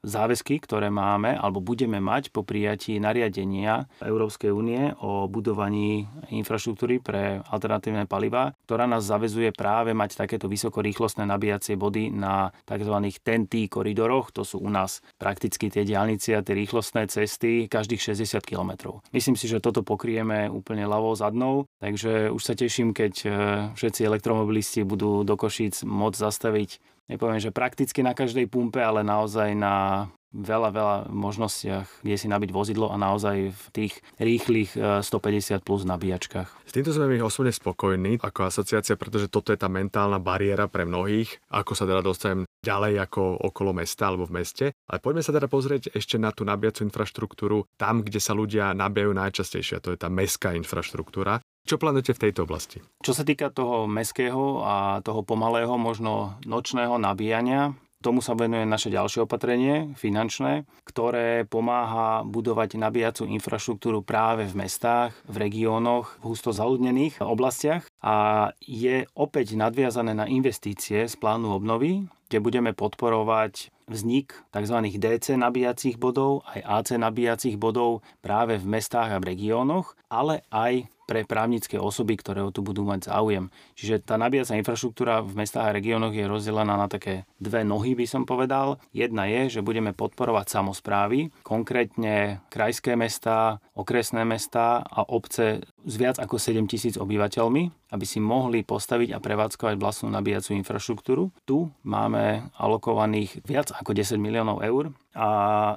záväzky, 0.00 0.60
ktoré 0.64 0.88
máme 0.88 1.36
alebo 1.36 1.60
budeme 1.60 2.00
mať 2.00 2.32
po 2.32 2.40
prijatí 2.40 2.96
nariadenia 2.96 3.88
Európskej 4.00 4.48
únie 4.48 4.92
o 5.00 5.28
budovaní 5.28 6.08
infraštruktúry 6.32 7.04
pre 7.04 7.44
alternatívne 7.52 8.08
paliva, 8.08 8.56
ktorá 8.64 8.88
nás 8.88 9.04
zavezuje 9.04 9.52
práve 9.52 9.92
mať 9.92 10.16
takéto 10.24 10.48
vysokorýchlostné 10.48 11.28
nabíjacie 11.28 11.76
body 11.76 12.12
na 12.12 12.48
tzv. 12.64 12.96
TNT 13.20 13.68
koridoroch. 13.68 14.32
To 14.32 14.42
sú 14.46 14.64
u 14.64 14.70
nás 14.72 15.04
prakticky 15.20 15.68
tie 15.68 15.84
diálnice 15.84 16.36
a 16.36 16.44
tie 16.44 16.56
rýchlostné 16.56 17.06
cesty 17.12 17.68
každých 17.68 18.16
60 18.16 18.40
km. 18.44 19.00
Myslím 19.12 19.36
si, 19.36 19.46
že 19.46 19.60
toto 19.60 19.84
pokrieme 19.84 20.48
úplne 20.48 20.88
ľavou 20.88 21.12
zadnou, 21.12 21.68
takže 21.82 22.32
už 22.32 22.42
sa 22.42 22.54
teším, 22.56 22.96
keď 22.96 23.14
eh, 23.24 23.32
všetci 23.76 24.00
elektromobilisti 24.06 24.80
budú 24.82 25.22
do 25.22 25.34
Košíc 25.36 25.84
môcť 25.84 26.18
zastaviť 26.18 26.70
nepoviem, 27.10 27.42
že 27.42 27.50
prakticky 27.50 28.06
na 28.06 28.14
každej 28.14 28.46
pumpe, 28.46 28.78
ale 28.78 29.02
naozaj 29.02 29.58
na 29.58 30.06
veľa, 30.30 30.70
veľa 30.70 30.96
možnostiach, 31.10 32.06
kde 32.06 32.16
si 32.16 32.30
nabiť 32.30 32.50
vozidlo 32.54 32.94
a 32.94 32.96
naozaj 32.96 33.50
v 33.50 33.64
tých 33.74 33.98
rýchlych 34.22 34.78
150 34.78 35.02
e, 35.02 35.54
plus 35.58 35.82
nabíjačkách. 35.82 36.70
S 36.70 36.72
týmto 36.72 36.94
sme 36.94 37.10
my 37.10 37.18
osobne 37.26 37.50
spokojní 37.50 38.22
ako 38.22 38.46
asociácia, 38.46 38.94
pretože 38.94 39.26
toto 39.26 39.50
je 39.50 39.58
tá 39.58 39.66
mentálna 39.66 40.22
bariéra 40.22 40.70
pre 40.70 40.86
mnohých, 40.86 41.42
ako 41.50 41.72
sa 41.74 41.82
teda 41.82 41.98
dostanem 41.98 42.46
ďalej 42.62 43.02
ako 43.10 43.42
okolo 43.50 43.74
mesta 43.74 44.06
alebo 44.06 44.30
v 44.30 44.38
meste. 44.38 44.66
Ale 44.86 45.02
poďme 45.02 45.26
sa 45.26 45.34
teda 45.34 45.50
pozrieť 45.50 45.90
ešte 45.98 46.14
na 46.14 46.30
tú 46.30 46.46
nabíjacú 46.46 46.86
infraštruktúru 46.86 47.66
tam, 47.74 48.06
kde 48.06 48.22
sa 48.22 48.30
ľudia 48.30 48.70
nabíjajú 48.70 49.10
najčastejšie, 49.10 49.82
a 49.82 49.82
to 49.82 49.90
je 49.90 49.98
tá 49.98 50.06
mestská 50.06 50.54
infraštruktúra. 50.54 51.42
Čo 51.64 51.76
plánujete 51.78 52.16
v 52.16 52.22
tejto 52.28 52.48
oblasti? 52.48 52.78
Čo 53.04 53.12
sa 53.12 53.22
týka 53.22 53.52
toho 53.52 53.84
meského 53.86 54.64
a 54.64 55.04
toho 55.04 55.22
pomalého, 55.22 55.76
možno 55.76 56.40
nočného 56.44 56.96
nabíjania, 56.96 57.76
Tomu 58.00 58.24
sa 58.24 58.32
venuje 58.32 58.64
naše 58.64 58.88
ďalšie 58.88 59.28
opatrenie, 59.28 59.92
finančné, 59.92 60.64
ktoré 60.88 61.44
pomáha 61.44 62.24
budovať 62.24 62.80
nabíjacú 62.80 63.28
infraštruktúru 63.28 64.00
práve 64.00 64.48
v 64.48 64.64
mestách, 64.64 65.12
v 65.28 65.36
regiónoch, 65.36 66.16
v 66.24 66.32
husto 66.32 66.48
zaludnených 66.48 67.20
oblastiach 67.20 67.84
a 68.00 68.48
je 68.64 69.04
opäť 69.12 69.52
nadviazané 69.52 70.16
na 70.16 70.24
investície 70.24 71.04
z 71.04 71.14
plánu 71.20 71.52
obnovy, 71.52 72.08
kde 72.32 72.40
budeme 72.40 72.72
podporovať 72.72 73.68
vznik 73.84 74.32
tzv. 74.48 74.76
DC 74.96 75.36
nabíjacích 75.36 76.00
bodov 76.00 76.40
aj 76.48 76.64
AC 76.64 76.88
nabíjacích 76.96 77.60
bodov 77.60 78.00
práve 78.24 78.56
v 78.56 78.64
mestách 78.64 79.12
a 79.12 79.20
v 79.20 79.36
regiónoch, 79.36 79.92
ale 80.08 80.40
aj 80.48 80.88
pre 81.10 81.26
právnické 81.26 81.74
osoby, 81.74 82.14
ktoré 82.14 82.46
o 82.46 82.54
tu 82.54 82.62
budú 82.62 82.86
mať 82.86 83.10
záujem. 83.10 83.50
Čiže 83.74 84.06
tá 84.06 84.14
nabíjacia 84.14 84.54
infraštruktúra 84.54 85.26
v 85.26 85.42
mestách 85.42 85.66
a 85.66 85.74
regiónoch 85.74 86.14
je 86.14 86.30
rozdelená 86.30 86.78
na 86.78 86.86
také 86.86 87.26
dve 87.42 87.66
nohy, 87.66 87.98
by 87.98 88.06
som 88.06 88.22
povedal. 88.22 88.78
Jedna 88.94 89.26
je, 89.26 89.58
že 89.58 89.66
budeme 89.66 89.90
podporovať 89.90 90.46
samozprávy, 90.46 91.34
konkrétne 91.42 92.38
krajské 92.46 92.94
mesta, 92.94 93.58
okresné 93.74 94.22
mestá 94.22 94.86
a 94.86 95.02
obce 95.02 95.66
s 95.84 95.94
viac 95.96 96.16
ako 96.20 96.36
7 96.36 96.66
tisíc 96.68 96.94
obyvateľmi, 97.00 97.92
aby 97.94 98.04
si 98.06 98.22
mohli 98.22 98.62
postaviť 98.62 99.16
a 99.16 99.22
prevádzkovať 99.22 99.74
vlastnú 99.80 100.08
nabíjacú 100.12 100.54
infraštruktúru. 100.54 101.34
Tu 101.48 101.66
máme 101.82 102.50
alokovaných 102.56 103.42
viac 103.42 103.74
ako 103.74 103.96
10 103.96 104.20
miliónov 104.20 104.62
eur 104.62 104.94
a 105.10 105.28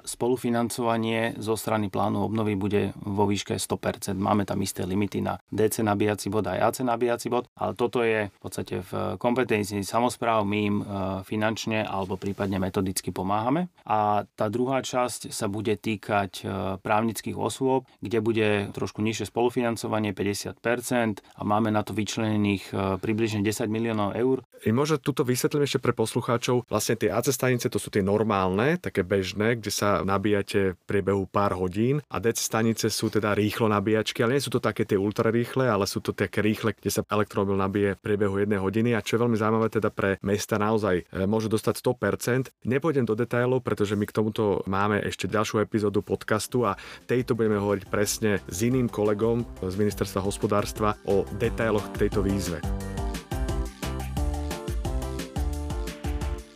spolufinancovanie 0.06 1.34
zo 1.42 1.58
strany 1.58 1.90
plánu 1.90 2.22
obnovy 2.22 2.54
bude 2.54 2.94
vo 3.02 3.26
výške 3.26 3.58
100%. 3.58 4.14
Máme 4.14 4.46
tam 4.46 4.62
isté 4.62 4.86
limity 4.86 5.26
na 5.26 5.42
DC 5.50 5.82
nabíjací 5.82 6.30
bod 6.30 6.46
a 6.46 6.70
AC 6.70 6.86
nabíjací 6.86 7.34
bod, 7.34 7.50
ale 7.58 7.74
toto 7.74 8.06
je 8.06 8.30
v 8.30 8.38
podstate 8.38 8.86
v 8.86 9.18
kompetencii 9.18 9.82
samozpráv, 9.82 10.46
my 10.46 10.60
im 10.62 10.78
e, 10.82 10.86
finančne 11.26 11.82
alebo 11.82 12.14
prípadne 12.14 12.62
metodicky 12.62 13.10
pomáhame. 13.10 13.74
A 13.90 14.30
tá 14.38 14.54
druhá 14.54 14.86
časť 14.86 15.34
sa 15.34 15.50
bude 15.50 15.74
týkať 15.82 16.32
e, 16.42 16.78
právnických 16.78 17.34
osôb, 17.34 17.90
kde 18.06 18.22
bude 18.22 18.50
trošku 18.78 19.02
nižšie 19.02 19.34
spolufinancovanie 19.34 19.93
50% 20.02 21.22
a 21.22 21.42
máme 21.46 21.70
na 21.70 21.86
to 21.86 21.94
vyčlenených 21.94 22.64
e, 22.74 22.98
približne 22.98 23.46
10 23.46 23.70
miliónov 23.70 24.18
eur. 24.18 24.42
Možno 24.72 25.02
tuto 25.02 25.28
vysvetlím 25.28 25.68
ešte 25.68 25.84
pre 25.84 25.92
poslucháčov. 25.92 26.70
Vlastne 26.72 26.96
tie 26.96 27.12
AC 27.12 27.34
stanice 27.36 27.68
to 27.68 27.82
sú 27.82 27.92
tie 27.92 28.06
normálne, 28.06 28.80
také 28.80 29.04
bež 29.04 29.24
bežné, 29.24 29.56
kde 29.56 29.72
sa 29.72 30.04
nabíjate 30.04 30.76
v 30.76 30.80
priebehu 30.84 31.24
pár 31.32 31.56
hodín 31.56 32.04
a 32.12 32.20
DC 32.20 32.44
stanice 32.44 32.92
sú 32.92 33.08
teda 33.08 33.32
rýchlo 33.32 33.72
nabíjačky, 33.72 34.20
ale 34.20 34.36
nie 34.36 34.44
sú 34.44 34.52
to 34.52 34.60
také 34.60 34.84
tie 34.84 35.00
ultra 35.00 35.32
rýchle, 35.32 35.66
ale 35.66 35.88
sú 35.88 36.04
to 36.04 36.12
také 36.12 36.44
rýchle, 36.44 36.76
kde 36.76 36.92
sa 36.92 37.02
elektromobil 37.08 37.56
nabije 37.56 37.96
v 37.96 38.04
priebehu 38.04 38.36
jednej 38.38 38.60
hodiny 38.60 38.94
a 38.94 39.00
čo 39.00 39.16
je 39.16 39.24
veľmi 39.24 39.40
zaujímavé 39.40 39.72
teda 39.72 39.90
pre 39.90 40.20
mesta 40.22 40.60
naozaj 40.60 41.08
e, 41.08 41.24
môžu 41.24 41.50
dostať 41.50 41.80
100%. 41.82 42.68
Nepôjdem 42.68 43.08
do 43.08 43.16
detailov, 43.16 43.64
pretože 43.64 43.96
my 43.96 44.06
k 44.06 44.12
tomuto 44.12 44.62
máme 44.70 45.02
ešte 45.02 45.32
ďalšiu 45.32 45.64
epizódu 45.64 46.04
podcastu 46.04 46.68
a 46.68 46.76
tejto 47.08 47.34
budeme 47.34 47.58
hovoriť 47.58 47.84
presne 47.88 48.44
s 48.52 48.60
iným 48.62 48.92
kolegom 48.92 49.48
z 49.64 49.76
ministerstva 49.80 50.20
hospodárstva 50.20 51.00
o 51.08 51.24
detailoch 51.40 51.96
tejto 51.96 52.20
výzve. 52.20 52.60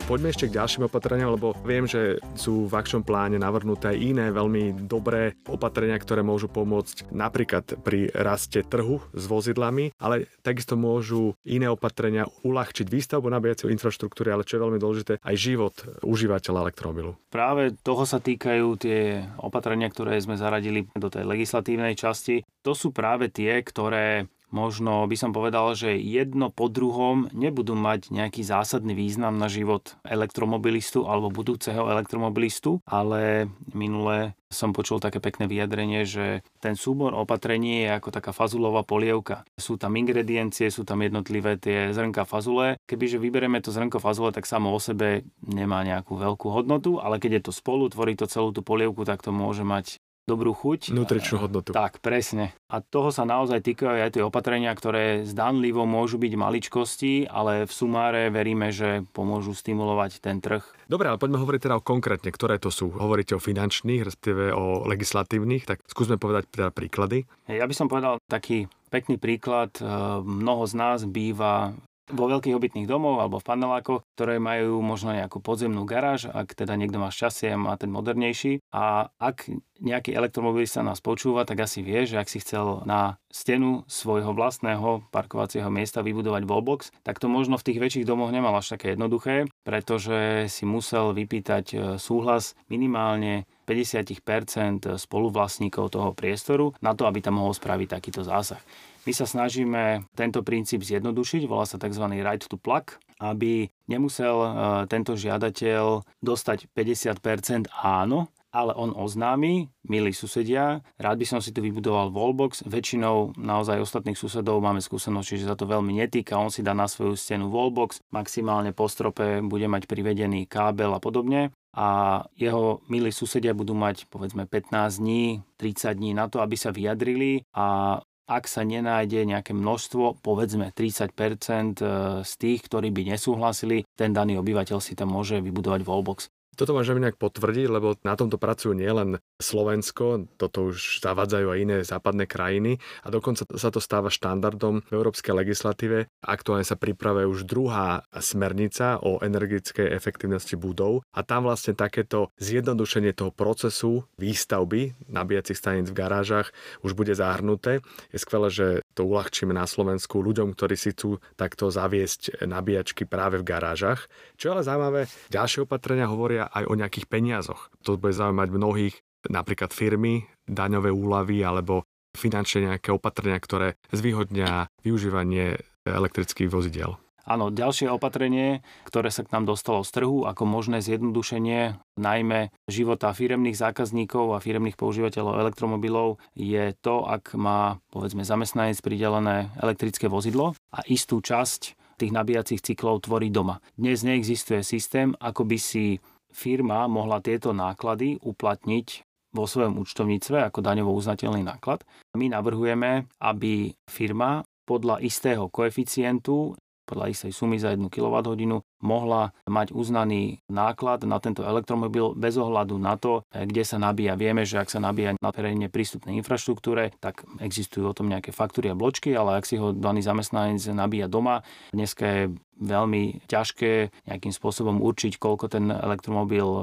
Poďme 0.08 0.32
ešte 0.32 0.48
k 0.48 0.56
ďalším 0.56 0.88
opatreniam, 0.88 1.36
lebo 1.36 1.52
viem, 1.68 1.84
že 1.84 2.16
sú 2.32 2.64
v 2.64 2.80
akčnom 2.80 3.04
pláne 3.04 3.36
navrhnuté 3.36 3.92
iné 3.92 4.32
veľmi 4.32 4.88
dobré 4.88 5.36
opatrenia, 5.44 6.00
ktoré 6.00 6.24
môžu 6.24 6.48
pomôcť 6.48 7.12
napríklad 7.12 7.76
pri 7.84 8.08
raste 8.16 8.64
trhu 8.64 9.04
s 9.12 9.28
vozidlami, 9.28 9.92
ale 10.00 10.24
takisto 10.40 10.80
môžu 10.80 11.36
iné 11.44 11.68
opatrenia 11.68 12.24
uľahčiť 12.40 12.88
výstavbu 12.88 13.28
nabíjacej 13.28 13.68
infraštruktúry, 13.68 14.32
ale 14.32 14.48
čo 14.48 14.56
je 14.56 14.64
veľmi 14.64 14.80
dôležité, 14.80 15.20
aj 15.20 15.36
život 15.36 15.76
užívateľa 16.00 16.72
elektromobilu. 16.72 17.12
Práve 17.28 17.76
toho 17.84 18.08
sa 18.08 18.16
týkajú 18.16 18.80
tie 18.80 19.28
opatrenia, 19.44 19.92
ktoré 19.92 20.16
sme 20.24 20.40
zaradili 20.40 20.88
do 20.96 21.12
tej 21.12 21.28
legislatívnej 21.28 21.92
časti. 22.00 22.48
To 22.64 22.72
sú 22.72 22.96
práve 22.96 23.28
tie, 23.28 23.60
ktoré 23.60 24.24
možno 24.50 25.04
by 25.06 25.16
som 25.16 25.30
povedal, 25.32 25.72
že 25.76 25.96
jedno 26.00 26.48
po 26.48 26.72
druhom 26.72 27.28
nebudú 27.32 27.76
mať 27.76 28.12
nejaký 28.12 28.44
zásadný 28.44 28.96
význam 28.96 29.36
na 29.36 29.46
život 29.46 29.96
elektromobilistu 30.04 31.04
alebo 31.06 31.32
budúceho 31.32 31.88
elektromobilistu, 31.88 32.80
ale 32.88 33.52
minule 33.72 34.38
som 34.48 34.72
počul 34.72 34.96
také 34.96 35.20
pekné 35.20 35.44
vyjadrenie, 35.44 36.08
že 36.08 36.40
ten 36.64 36.72
súbor 36.72 37.12
opatrení 37.12 37.84
je 37.84 38.00
ako 38.00 38.08
taká 38.08 38.32
fazulová 38.32 38.80
polievka. 38.80 39.44
Sú 39.60 39.76
tam 39.76 39.92
ingrediencie, 40.00 40.72
sú 40.72 40.88
tam 40.88 41.04
jednotlivé 41.04 41.60
tie 41.60 41.92
zrnka 41.92 42.24
fazule. 42.24 42.80
Kebyže 42.88 43.20
vyberieme 43.20 43.60
to 43.60 43.68
zrnko 43.68 44.00
fazule, 44.00 44.32
tak 44.32 44.48
samo 44.48 44.72
o 44.72 44.80
sebe 44.80 45.28
nemá 45.44 45.84
nejakú 45.84 46.16
veľkú 46.16 46.48
hodnotu, 46.48 46.96
ale 46.96 47.20
keď 47.20 47.40
je 47.40 47.42
to 47.44 47.52
spolu, 47.52 47.92
tvorí 47.92 48.16
to 48.16 48.24
celú 48.24 48.56
tú 48.56 48.64
polievku, 48.64 49.04
tak 49.04 49.20
to 49.20 49.28
môže 49.28 49.68
mať 49.68 50.00
dobrú 50.28 50.52
chuť. 50.52 50.92
Nutričnú 50.92 51.40
hodnotu. 51.40 51.72
Tak, 51.72 52.04
presne. 52.04 52.52
A 52.68 52.84
toho 52.84 53.08
sa 53.08 53.24
naozaj 53.24 53.64
týkajú 53.64 53.96
aj 53.96 54.12
tie 54.20 54.22
opatrenia, 54.22 54.76
ktoré 54.76 55.24
zdánlivo 55.24 55.88
môžu 55.88 56.20
byť 56.20 56.32
maličkosti, 56.36 57.32
ale 57.32 57.64
v 57.64 57.72
sumáre 57.72 58.28
veríme, 58.28 58.68
že 58.68 59.08
pomôžu 59.16 59.56
stimulovať 59.56 60.20
ten 60.20 60.44
trh. 60.44 60.60
Dobre, 60.84 61.08
ale 61.08 61.16
poďme 61.16 61.40
hovoriť 61.40 61.60
teda 61.64 61.80
o 61.80 61.84
konkrétne, 61.84 62.28
ktoré 62.28 62.60
to 62.60 62.68
sú. 62.68 62.92
Hovoríte 62.92 63.32
o 63.32 63.40
finančných, 63.40 64.04
respektíve 64.04 64.52
o 64.52 64.84
legislatívnych, 64.84 65.64
tak 65.64 65.80
skúsme 65.88 66.20
povedať 66.20 66.52
teda 66.52 66.68
príklady. 66.68 67.24
Ja 67.48 67.64
by 67.64 67.72
som 67.72 67.88
povedal 67.88 68.20
taký 68.28 68.68
pekný 68.88 69.20
príklad. 69.20 69.72
Eh, 69.78 69.86
mnoho 70.20 70.64
z 70.64 70.74
nás 70.74 70.98
býva 71.04 71.76
vo 72.12 72.24
veľkých 72.28 72.56
obytných 72.56 72.88
domov 72.88 73.20
alebo 73.20 73.40
v 73.40 73.48
panelákoch, 73.48 74.00
ktoré 74.16 74.40
majú 74.40 74.80
možno 74.80 75.12
nejakú 75.12 75.40
podzemnú 75.40 75.84
garáž, 75.84 76.28
ak 76.28 76.56
teda 76.56 76.76
niekto 76.76 77.00
má 77.00 77.12
šťastie 77.12 77.52
a 77.52 77.60
má 77.60 77.74
ten 77.76 77.92
modernejší. 77.92 78.64
A 78.72 79.12
ak 79.20 79.48
nejaký 79.78 80.10
elektromobilista 80.10 80.82
nás 80.82 80.98
počúva, 80.98 81.46
tak 81.46 81.62
asi 81.62 81.86
vie, 81.86 82.02
že 82.04 82.18
ak 82.18 82.28
si 82.28 82.42
chcel 82.42 82.82
na 82.82 83.22
stenu 83.30 83.86
svojho 83.86 84.34
vlastného 84.34 85.06
parkovacieho 85.14 85.70
miesta 85.70 86.02
vybudovať 86.02 86.42
wallbox, 86.48 86.80
tak 87.06 87.22
to 87.22 87.30
možno 87.30 87.60
v 87.60 87.66
tých 87.70 87.78
väčších 87.78 88.08
domoch 88.08 88.34
nemal 88.34 88.56
až 88.58 88.74
také 88.74 88.98
jednoduché, 88.98 89.46
pretože 89.62 90.50
si 90.50 90.64
musel 90.66 91.14
vypýtať 91.14 91.64
e, 91.70 91.76
súhlas 92.00 92.58
minimálne 92.66 93.46
50% 93.68 94.96
spoluvlastníkov 94.96 95.92
toho 95.92 96.10
priestoru 96.16 96.72
na 96.80 96.96
to, 96.96 97.04
aby 97.04 97.20
tam 97.20 97.38
mohol 97.38 97.52
spraviť 97.52 97.88
takýto 97.92 98.24
zásah. 98.24 98.60
My 99.08 99.16
sa 99.16 99.24
snažíme 99.24 100.04
tento 100.12 100.44
princíp 100.44 100.84
zjednodušiť, 100.84 101.48
volá 101.48 101.64
sa 101.64 101.80
tzv. 101.80 102.04
right 102.20 102.44
to 102.44 102.60
plug, 102.60 103.00
aby 103.24 103.72
nemusel 103.88 104.36
e, 104.36 104.48
tento 104.84 105.16
žiadateľ 105.16 106.04
dostať 106.20 106.68
50% 106.76 107.72
áno, 107.72 108.28
ale 108.52 108.76
on 108.76 108.92
oznámi, 108.92 109.72
milí 109.88 110.12
susedia, 110.12 110.84
rád 111.00 111.24
by 111.24 111.24
som 111.24 111.40
si 111.40 111.56
tu 111.56 111.64
vybudoval 111.64 112.12
wallbox, 112.12 112.68
väčšinou 112.68 113.32
naozaj 113.40 113.80
ostatných 113.80 114.20
susedov 114.20 114.60
máme 114.60 114.84
skúsenosť, 114.84 115.40
že 115.40 115.48
sa 115.48 115.56
to 115.56 115.64
veľmi 115.64 116.04
netýka, 116.04 116.36
on 116.36 116.52
si 116.52 116.60
dá 116.60 116.76
na 116.76 116.84
svoju 116.84 117.16
stenu 117.16 117.48
wallbox, 117.48 118.04
maximálne 118.12 118.76
po 118.76 118.92
strope 118.92 119.40
bude 119.40 119.72
mať 119.72 119.88
privedený 119.88 120.44
kábel 120.44 120.92
a 120.92 121.00
podobne. 121.00 121.48
A 121.78 122.20
jeho 122.34 122.84
milí 122.92 123.08
susedia 123.14 123.56
budú 123.56 123.72
mať 123.72 124.04
povedzme 124.10 124.44
15 124.44 125.00
dní, 125.00 125.40
30 125.56 125.96
dní 125.96 126.10
na 126.10 126.26
to, 126.26 126.42
aby 126.42 126.58
sa 126.58 126.74
vyjadrili. 126.74 127.46
A 127.54 128.00
ak 128.28 128.44
sa 128.44 128.60
nenájde 128.60 129.24
nejaké 129.24 129.56
množstvo, 129.56 130.20
povedzme 130.20 130.68
30% 130.76 131.08
e, 131.08 131.84
z 132.22 132.32
tých, 132.36 132.60
ktorí 132.68 132.92
by 132.92 133.16
nesúhlasili, 133.16 133.88
ten 133.96 134.12
daný 134.12 134.36
obyvateľ 134.44 134.78
si 134.84 134.92
tam 134.92 135.16
môže 135.16 135.40
vybudovať 135.40 135.80
wallbox. 135.88 136.28
Toto 136.52 136.76
môžem 136.76 137.00
nejak 137.00 137.16
potvrdiť, 137.16 137.66
lebo 137.72 137.96
na 138.04 138.14
tomto 138.18 138.36
pracujú 138.36 138.76
nielen 138.76 139.16
Slovensko, 139.38 140.26
toto 140.34 140.74
už 140.74 140.98
zavadzajú 140.98 141.46
aj 141.54 141.58
iné 141.62 141.76
západné 141.86 142.26
krajiny 142.26 142.82
a 143.06 143.08
dokonca 143.14 143.46
sa 143.54 143.70
to 143.70 143.78
stáva 143.78 144.10
štandardom 144.10 144.82
v 144.82 144.90
európskej 144.90 145.30
legislatíve. 145.30 146.10
Aktuálne 146.26 146.66
sa 146.66 146.74
pripravuje 146.74 147.30
už 147.30 147.46
druhá 147.46 148.02
smernica 148.18 148.98
o 148.98 149.22
energetickej 149.22 149.94
efektivnosti 149.94 150.58
budov 150.58 151.06
a 151.14 151.22
tam 151.22 151.46
vlastne 151.46 151.78
takéto 151.78 152.34
zjednodušenie 152.42 153.14
toho 153.14 153.30
procesu 153.30 154.02
výstavby 154.18 154.98
nabíjacích 155.06 155.58
staníc 155.58 155.86
v 155.94 155.98
garážach 156.02 156.50
už 156.82 156.98
bude 156.98 157.14
zahrnuté. 157.14 157.80
Je 158.10 158.18
skvelé, 158.18 158.50
že 158.50 158.66
to 158.98 159.06
uľahčíme 159.06 159.54
na 159.54 159.70
Slovensku 159.70 160.18
ľuďom, 160.18 160.58
ktorí 160.58 160.74
si 160.74 160.90
chcú 160.90 161.22
takto 161.38 161.70
zaviesť 161.70 162.42
nabíjačky 162.42 163.06
práve 163.06 163.38
v 163.38 163.46
garážach. 163.46 164.10
Čo 164.34 164.58
ale 164.58 164.66
zaujímavé, 164.66 165.06
ďalšie 165.30 165.62
opatrenia 165.62 166.10
hovoria 166.10 166.50
aj 166.50 166.64
o 166.66 166.74
nejakých 166.74 167.06
peniazoch. 167.06 167.70
To 167.86 167.94
bude 167.94 168.14
zaujímať 168.14 168.48
mnohých, 168.50 168.94
napríklad 169.26 169.74
firmy, 169.74 170.22
daňové 170.46 170.94
úlavy 170.94 171.42
alebo 171.42 171.82
finančne 172.14 172.70
nejaké 172.70 172.94
opatrenia, 172.94 173.38
ktoré 173.42 173.68
zvýhodnia 173.90 174.70
využívanie 174.86 175.58
elektrických 175.86 176.50
vozidel. 176.50 176.96
Áno, 177.28 177.52
ďalšie 177.52 177.92
opatrenie, 177.92 178.64
ktoré 178.88 179.12
sa 179.12 179.20
k 179.20 179.36
nám 179.36 179.44
dostalo 179.44 179.84
z 179.84 180.00
trhu 180.00 180.24
ako 180.24 180.48
možné 180.48 180.80
zjednodušenie 180.80 181.76
najmä 182.00 182.48
života 182.72 183.12
firemných 183.12 183.52
zákazníkov 183.52 184.32
a 184.32 184.40
firemných 184.40 184.80
používateľov 184.80 185.36
elektromobilov 185.44 186.16
je 186.32 186.72
to, 186.80 187.04
ak 187.04 187.36
má 187.36 187.84
povedzme 187.92 188.24
zamestnanec 188.24 188.80
pridelené 188.80 189.52
elektrické 189.60 190.08
vozidlo 190.08 190.56
a 190.72 190.80
istú 190.88 191.20
časť 191.20 191.76
tých 192.00 192.16
nabíjacích 192.16 192.64
cyklov 192.64 193.04
tvorí 193.04 193.28
doma. 193.28 193.60
Dnes 193.76 194.00
neexistuje 194.08 194.64
systém, 194.64 195.12
ako 195.20 195.44
by 195.44 195.58
si 195.60 196.00
firma 196.32 196.88
mohla 196.88 197.20
tieto 197.20 197.52
náklady 197.52 198.24
uplatniť 198.24 199.07
vo 199.38 199.46
svojom 199.46 199.78
účtovníctve 199.78 200.50
ako 200.50 200.58
daňovo 200.58 200.90
uznateľný 200.90 201.46
náklad. 201.46 201.86
My 202.18 202.26
navrhujeme, 202.26 203.06
aby 203.22 203.70
firma 203.86 204.42
podľa 204.66 205.00
istého 205.00 205.46
koeficientu, 205.48 206.58
podľa 206.84 207.12
istej 207.14 207.32
sumy 207.32 207.56
za 207.62 207.70
1 207.72 207.86
kWh 207.86 208.58
mohla 208.80 209.34
mať 209.46 209.74
uznaný 209.74 210.42
náklad 210.46 211.02
na 211.04 211.18
tento 211.18 211.42
elektromobil 211.42 212.14
bez 212.14 212.38
ohľadu 212.38 212.78
na 212.78 212.94
to, 212.98 213.26
kde 213.32 213.62
sa 213.66 213.76
nabíja. 213.78 214.18
Vieme, 214.18 214.46
že 214.46 214.62
ak 214.62 214.70
sa 214.70 214.80
nabíja 214.82 215.18
na 215.18 215.30
verejne 215.30 215.70
prístupnej 215.70 216.18
infraštruktúre, 216.18 216.94
tak 217.02 217.26
existujú 217.42 217.90
o 217.90 217.96
tom 217.96 218.10
nejaké 218.10 218.30
faktúry 218.30 218.70
a 218.70 218.78
bločky, 218.78 219.14
ale 219.14 219.38
ak 219.38 219.48
si 219.48 219.58
ho 219.58 219.74
daný 219.74 220.02
zamestnanec 220.02 220.62
nabíja 220.70 221.10
doma, 221.10 221.42
dneska 221.74 222.04
je 222.06 222.22
veľmi 222.58 223.26
ťažké 223.30 223.90
nejakým 224.10 224.34
spôsobom 224.34 224.82
určiť, 224.82 225.16
koľko 225.16 225.46
ten 225.46 225.70
elektromobil 225.70 226.48
e, 226.48 226.62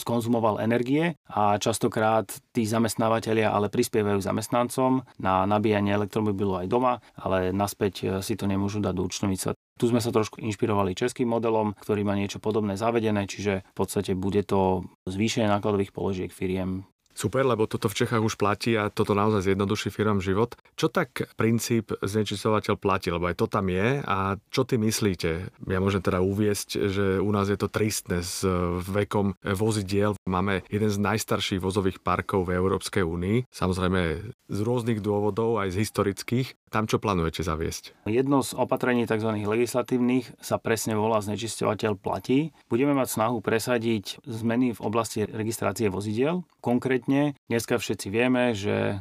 skonzumoval 0.00 0.64
energie 0.64 1.14
a 1.28 1.60
častokrát 1.60 2.26
tí 2.56 2.64
zamestnávateľia 2.64 3.52
ale 3.52 3.68
prispievajú 3.68 4.18
zamestnancom 4.24 5.04
na 5.20 5.44
nabíjanie 5.44 5.92
elektromobilu 5.92 6.56
aj 6.64 6.66
doma, 6.72 7.04
ale 7.20 7.52
naspäť 7.52 7.94
e, 8.00 8.04
si 8.24 8.34
to 8.34 8.48
nemôžu 8.48 8.80
dať 8.80 8.94
do 8.96 9.04
účtovníctva. 9.04 9.52
Tu 9.76 9.92
sme 9.92 10.00
sa 10.00 10.08
trošku 10.08 10.40
inšpirovali 10.40 10.96
českým 10.96 11.28
modelom, 11.28 11.76
ktorý 11.76 12.00
má 12.00 12.16
niečo 12.16 12.40
podobné 12.40 12.80
zavedené, 12.80 13.28
čiže 13.28 13.60
v 13.60 13.74
podstate 13.76 14.16
bude 14.16 14.40
to 14.40 14.88
zvýšenie 15.04 15.52
nákladových 15.52 15.92
položiek 15.92 16.32
firiem 16.32 16.88
Super, 17.16 17.48
lebo 17.48 17.64
toto 17.64 17.88
v 17.88 17.96
Čechách 18.04 18.20
už 18.20 18.36
platí 18.36 18.76
a 18.76 18.92
toto 18.92 19.16
naozaj 19.16 19.48
zjednoduší 19.48 19.88
firmám 19.88 20.20
život. 20.20 20.52
Čo 20.76 20.92
tak 20.92 21.32
princíp 21.40 21.96
znečistovateľ 22.04 22.76
platí, 22.76 23.08
lebo 23.08 23.24
aj 23.24 23.40
to 23.40 23.48
tam 23.48 23.72
je 23.72 24.04
a 24.04 24.36
čo 24.52 24.68
ty 24.68 24.76
myslíte? 24.76 25.48
Ja 25.64 25.80
môžem 25.80 26.04
teda 26.04 26.20
uviesť, 26.20 26.92
že 26.92 27.16
u 27.16 27.32
nás 27.32 27.48
je 27.48 27.56
to 27.56 27.72
tristné 27.72 28.20
s 28.20 28.44
vekom 28.84 29.32
vozidiel. 29.40 30.12
Máme 30.28 30.60
jeden 30.68 30.92
z 30.92 31.00
najstarších 31.00 31.64
vozových 31.64 32.04
parkov 32.04 32.44
v 32.44 32.60
Európskej 32.60 33.00
únii, 33.00 33.48
samozrejme 33.48 34.00
z 34.52 34.58
rôznych 34.60 35.00
dôvodov, 35.00 35.56
aj 35.56 35.72
z 35.72 35.88
historických. 35.88 36.52
Tam 36.66 36.84
čo 36.84 36.98
plánujete 37.00 37.46
zaviesť? 37.46 38.04
Jedno 38.10 38.42
z 38.44 38.52
opatrení 38.52 39.08
tzv. 39.08 39.32
legislatívnych 39.32 40.36
sa 40.42 40.60
presne 40.60 40.98
volá 40.98 41.22
znečisťovateľ 41.22 41.96
platí. 41.96 42.52
Budeme 42.68 42.92
mať 42.92 43.16
snahu 43.16 43.40
presadiť 43.40 44.20
zmeny 44.26 44.76
v 44.76 44.80
oblasti 44.84 45.24
registrácie 45.24 45.88
vozidiel. 45.88 46.42
Konkrétne 46.58 47.05
dneska 47.46 47.78
všetci 47.78 48.06
vieme, 48.10 48.52
že 48.52 48.94
e, 48.94 48.96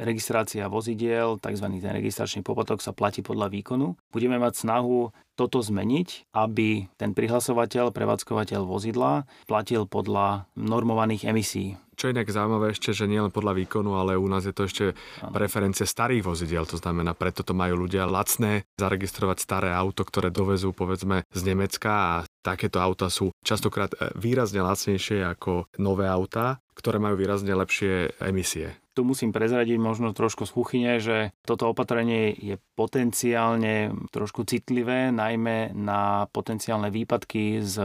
registrácia 0.00 0.66
vozidiel, 0.72 1.36
tzv. 1.36 1.66
ten 1.78 1.92
registračný 1.92 2.40
poplatok 2.40 2.80
sa 2.80 2.96
platí 2.96 3.20
podľa 3.20 3.52
výkonu. 3.52 3.94
Budeme 4.08 4.40
mať 4.40 4.64
snahu 4.64 5.12
toto 5.36 5.64
zmeniť, 5.64 6.32
aby 6.36 6.88
ten 7.00 7.16
prihlasovateľ, 7.16 7.96
prevádzkovateľ 7.96 8.60
vozidla 8.68 9.24
platil 9.48 9.88
podľa 9.88 10.44
normovaných 10.52 11.24
emisí. 11.28 11.80
Čo 12.00 12.08
je 12.08 12.16
inak 12.16 12.32
zaujímavé 12.32 12.72
ešte, 12.72 12.96
že 12.96 13.04
nielen 13.04 13.28
podľa 13.28 13.60
výkonu, 13.60 13.92
ale 13.92 14.16
u 14.16 14.24
nás 14.24 14.48
je 14.48 14.56
to 14.56 14.64
ešte 14.64 14.96
preferencie 15.36 15.84
starých 15.84 16.24
vozidiel. 16.24 16.64
To 16.64 16.80
znamená, 16.80 17.12
preto 17.12 17.44
to 17.44 17.52
majú 17.52 17.84
ľudia 17.84 18.08
lacné 18.08 18.64
zaregistrovať 18.80 19.36
staré 19.44 19.68
auto, 19.68 20.08
ktoré 20.08 20.32
dovezú 20.32 20.72
povedzme 20.72 21.28
z 21.28 21.40
Nemecka 21.44 21.92
a 21.92 22.12
takéto 22.40 22.80
auta 22.80 23.12
sú 23.12 23.36
častokrát 23.44 23.92
e, 24.00 24.16
výrazne 24.16 24.64
lacnejšie 24.64 25.28
ako 25.28 25.68
nové 25.76 26.08
autá, 26.08 26.64
ktoré 26.80 26.96
majú 26.96 27.20
výrazne 27.20 27.52
lepšie 27.52 28.16
emisie. 28.24 28.74
Tu 28.96 29.06
musím 29.06 29.30
prezradiť 29.30 29.78
možno 29.78 30.10
trošku 30.16 30.48
z 30.48 30.52
kuchyne, 30.52 30.92
že 30.98 31.30
toto 31.46 31.70
opatrenie 31.70 32.34
je 32.34 32.58
potenciálne 32.74 33.94
trošku 34.10 34.48
citlivé, 34.48 35.14
najmä 35.14 35.76
na 35.76 36.26
potenciálne 36.34 36.90
výpadky 36.90 37.62
z 37.62 37.76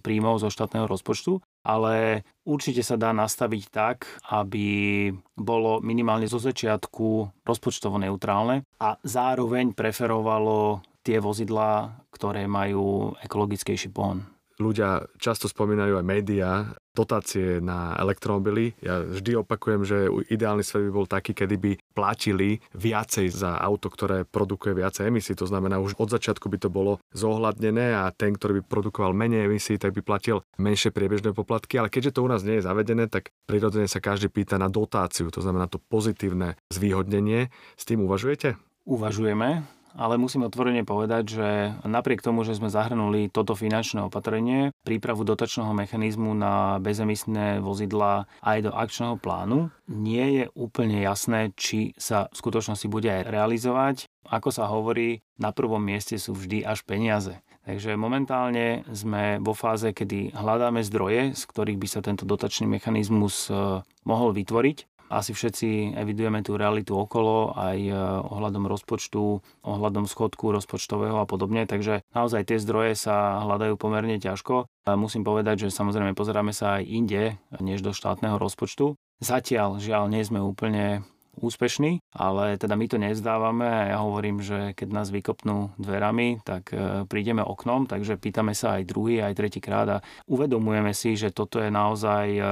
príjmov 0.00 0.40
zo 0.40 0.48
štátneho 0.48 0.88
rozpočtu 0.88 1.42
ale 1.66 2.22
určite 2.46 2.86
sa 2.86 2.94
dá 2.94 3.10
nastaviť 3.10 3.62
tak, 3.74 4.06
aby 4.30 5.10
bolo 5.34 5.82
minimálne 5.82 6.30
zo 6.30 6.38
začiatku 6.38 7.42
rozpočtovo 7.42 7.98
neutrálne 7.98 8.62
a 8.78 8.94
zároveň 9.02 9.74
preferovalo 9.74 10.86
tie 11.02 11.18
vozidlá, 11.18 12.06
ktoré 12.14 12.46
majú 12.46 13.18
ekologickejší 13.18 13.90
pohon. 13.90 14.22
Ľudia 14.56 15.04
často 15.20 15.52
spomínajú 15.52 16.00
aj 16.00 16.06
médiá, 16.06 16.72
dotácie 16.96 17.60
na 17.60 17.92
elektromobily. 18.00 18.72
Ja 18.80 19.04
vždy 19.04 19.44
opakujem, 19.44 19.84
že 19.84 20.08
ideálny 20.32 20.64
svet 20.64 20.88
by 20.88 20.92
bol 20.96 21.04
taký, 21.04 21.36
kedy 21.36 21.56
by 21.60 21.72
platili 21.92 22.64
viacej 22.72 23.28
za 23.28 23.60
auto, 23.60 23.92
ktoré 23.92 24.24
produkuje 24.24 24.72
viacej 24.72 25.12
emisí. 25.12 25.36
To 25.36 25.44
znamená, 25.44 25.76
už 25.76 26.00
od 26.00 26.08
začiatku 26.08 26.48
by 26.48 26.56
to 26.56 26.72
bolo 26.72 26.96
zohľadnené 27.12 27.92
a 27.92 28.08
ten, 28.16 28.32
ktorý 28.32 28.60
by 28.60 28.62
produkoval 28.64 29.12
menej 29.12 29.44
emisí, 29.44 29.76
tak 29.76 29.92
by 29.92 30.00
platil 30.00 30.40
menšie 30.56 30.88
priebežné 30.88 31.36
poplatky. 31.36 31.76
Ale 31.76 31.92
keďže 31.92 32.16
to 32.16 32.24
u 32.24 32.28
nás 32.32 32.40
nie 32.40 32.56
je 32.56 32.64
zavedené, 32.64 33.12
tak 33.12 33.28
prirodzene 33.44 33.84
sa 33.92 34.00
každý 34.00 34.32
pýta 34.32 34.56
na 34.56 34.72
dotáciu, 34.72 35.28
to 35.28 35.44
znamená 35.44 35.68
to 35.68 35.76
pozitívne 35.76 36.56
zvýhodnenie. 36.72 37.52
S 37.76 37.84
tým 37.84 38.08
uvažujete? 38.08 38.56
Uvažujeme 38.88 39.76
ale 39.96 40.20
musím 40.20 40.44
otvorene 40.44 40.84
povedať, 40.84 41.24
že 41.26 41.48
napriek 41.88 42.20
tomu, 42.20 42.44
že 42.44 42.54
sme 42.54 42.68
zahrnuli 42.68 43.32
toto 43.32 43.56
finančné 43.56 44.04
opatrenie, 44.04 44.70
prípravu 44.84 45.24
dotačného 45.24 45.72
mechanizmu 45.72 46.36
na 46.36 46.76
bezemisné 46.78 47.58
vozidla 47.64 48.28
aj 48.44 48.58
do 48.68 48.70
akčného 48.70 49.16
plánu, 49.16 49.72
nie 49.88 50.44
je 50.44 50.44
úplne 50.52 51.00
jasné, 51.00 51.50
či 51.56 51.96
sa 51.96 52.28
v 52.28 52.36
skutočnosti 52.36 52.86
bude 52.86 53.08
aj 53.08 53.32
realizovať. 53.32 53.96
Ako 54.26 54.50
sa 54.50 54.68
hovorí, 54.68 55.22
na 55.38 55.54
prvom 55.54 55.80
mieste 55.80 56.18
sú 56.18 56.34
vždy 56.34 56.66
až 56.66 56.82
peniaze. 56.82 57.38
Takže 57.66 57.98
momentálne 57.98 58.86
sme 58.94 59.42
vo 59.42 59.50
fáze, 59.50 59.90
kedy 59.90 60.38
hľadáme 60.38 60.86
zdroje, 60.86 61.34
z 61.34 61.42
ktorých 61.50 61.78
by 61.82 61.88
sa 61.90 61.98
tento 61.98 62.22
dotačný 62.22 62.70
mechanizmus 62.70 63.50
eh, 63.50 63.82
mohol 64.06 64.30
vytvoriť 64.30 64.95
asi 65.10 65.32
všetci 65.32 65.96
evidujeme 65.96 66.42
tú 66.42 66.58
realitu 66.58 66.94
okolo, 66.94 67.54
aj 67.56 67.78
e, 67.78 67.92
ohľadom 68.26 68.66
rozpočtu, 68.66 69.22
ohľadom 69.64 70.04
schodku 70.06 70.52
rozpočtového 70.52 71.22
a 71.22 71.26
podobne, 71.26 71.64
takže 71.64 72.02
naozaj 72.12 72.48
tie 72.48 72.58
zdroje 72.60 72.98
sa 72.98 73.42
hľadajú 73.46 73.78
pomerne 73.78 74.18
ťažko. 74.18 74.68
Musím 74.94 75.26
povedať, 75.26 75.66
že 75.66 75.74
samozrejme 75.74 76.14
pozeráme 76.14 76.54
sa 76.54 76.78
aj 76.78 76.82
inde, 76.86 77.22
než 77.58 77.82
do 77.82 77.90
štátneho 77.90 78.38
rozpočtu. 78.38 78.94
Zatiaľ, 79.18 79.80
žiaľ, 79.80 80.12
nie 80.12 80.22
sme 80.22 80.44
úplne 80.44 81.02
úspešní, 81.40 82.00
ale 82.16 82.56
teda 82.56 82.74
my 82.76 82.86
to 82.88 82.96
nezdávame 82.96 83.66
a 83.66 83.96
ja 83.96 83.98
hovorím, 84.00 84.40
že 84.40 84.72
keď 84.72 84.88
nás 84.92 85.08
vykopnú 85.12 85.76
dverami, 85.76 86.40
tak 86.42 86.72
e, 86.72 87.04
prídeme 87.04 87.44
oknom, 87.44 87.84
takže 87.84 88.16
pýtame 88.16 88.56
sa 88.56 88.80
aj 88.80 88.88
druhý, 88.88 89.20
aj 89.20 89.36
tretí 89.36 89.60
krát 89.60 89.88
a 89.88 90.02
uvedomujeme 90.26 90.96
si, 90.96 91.14
že 91.14 91.32
toto 91.32 91.60
je 91.60 91.68
naozaj 91.68 92.26
e, 92.36 92.42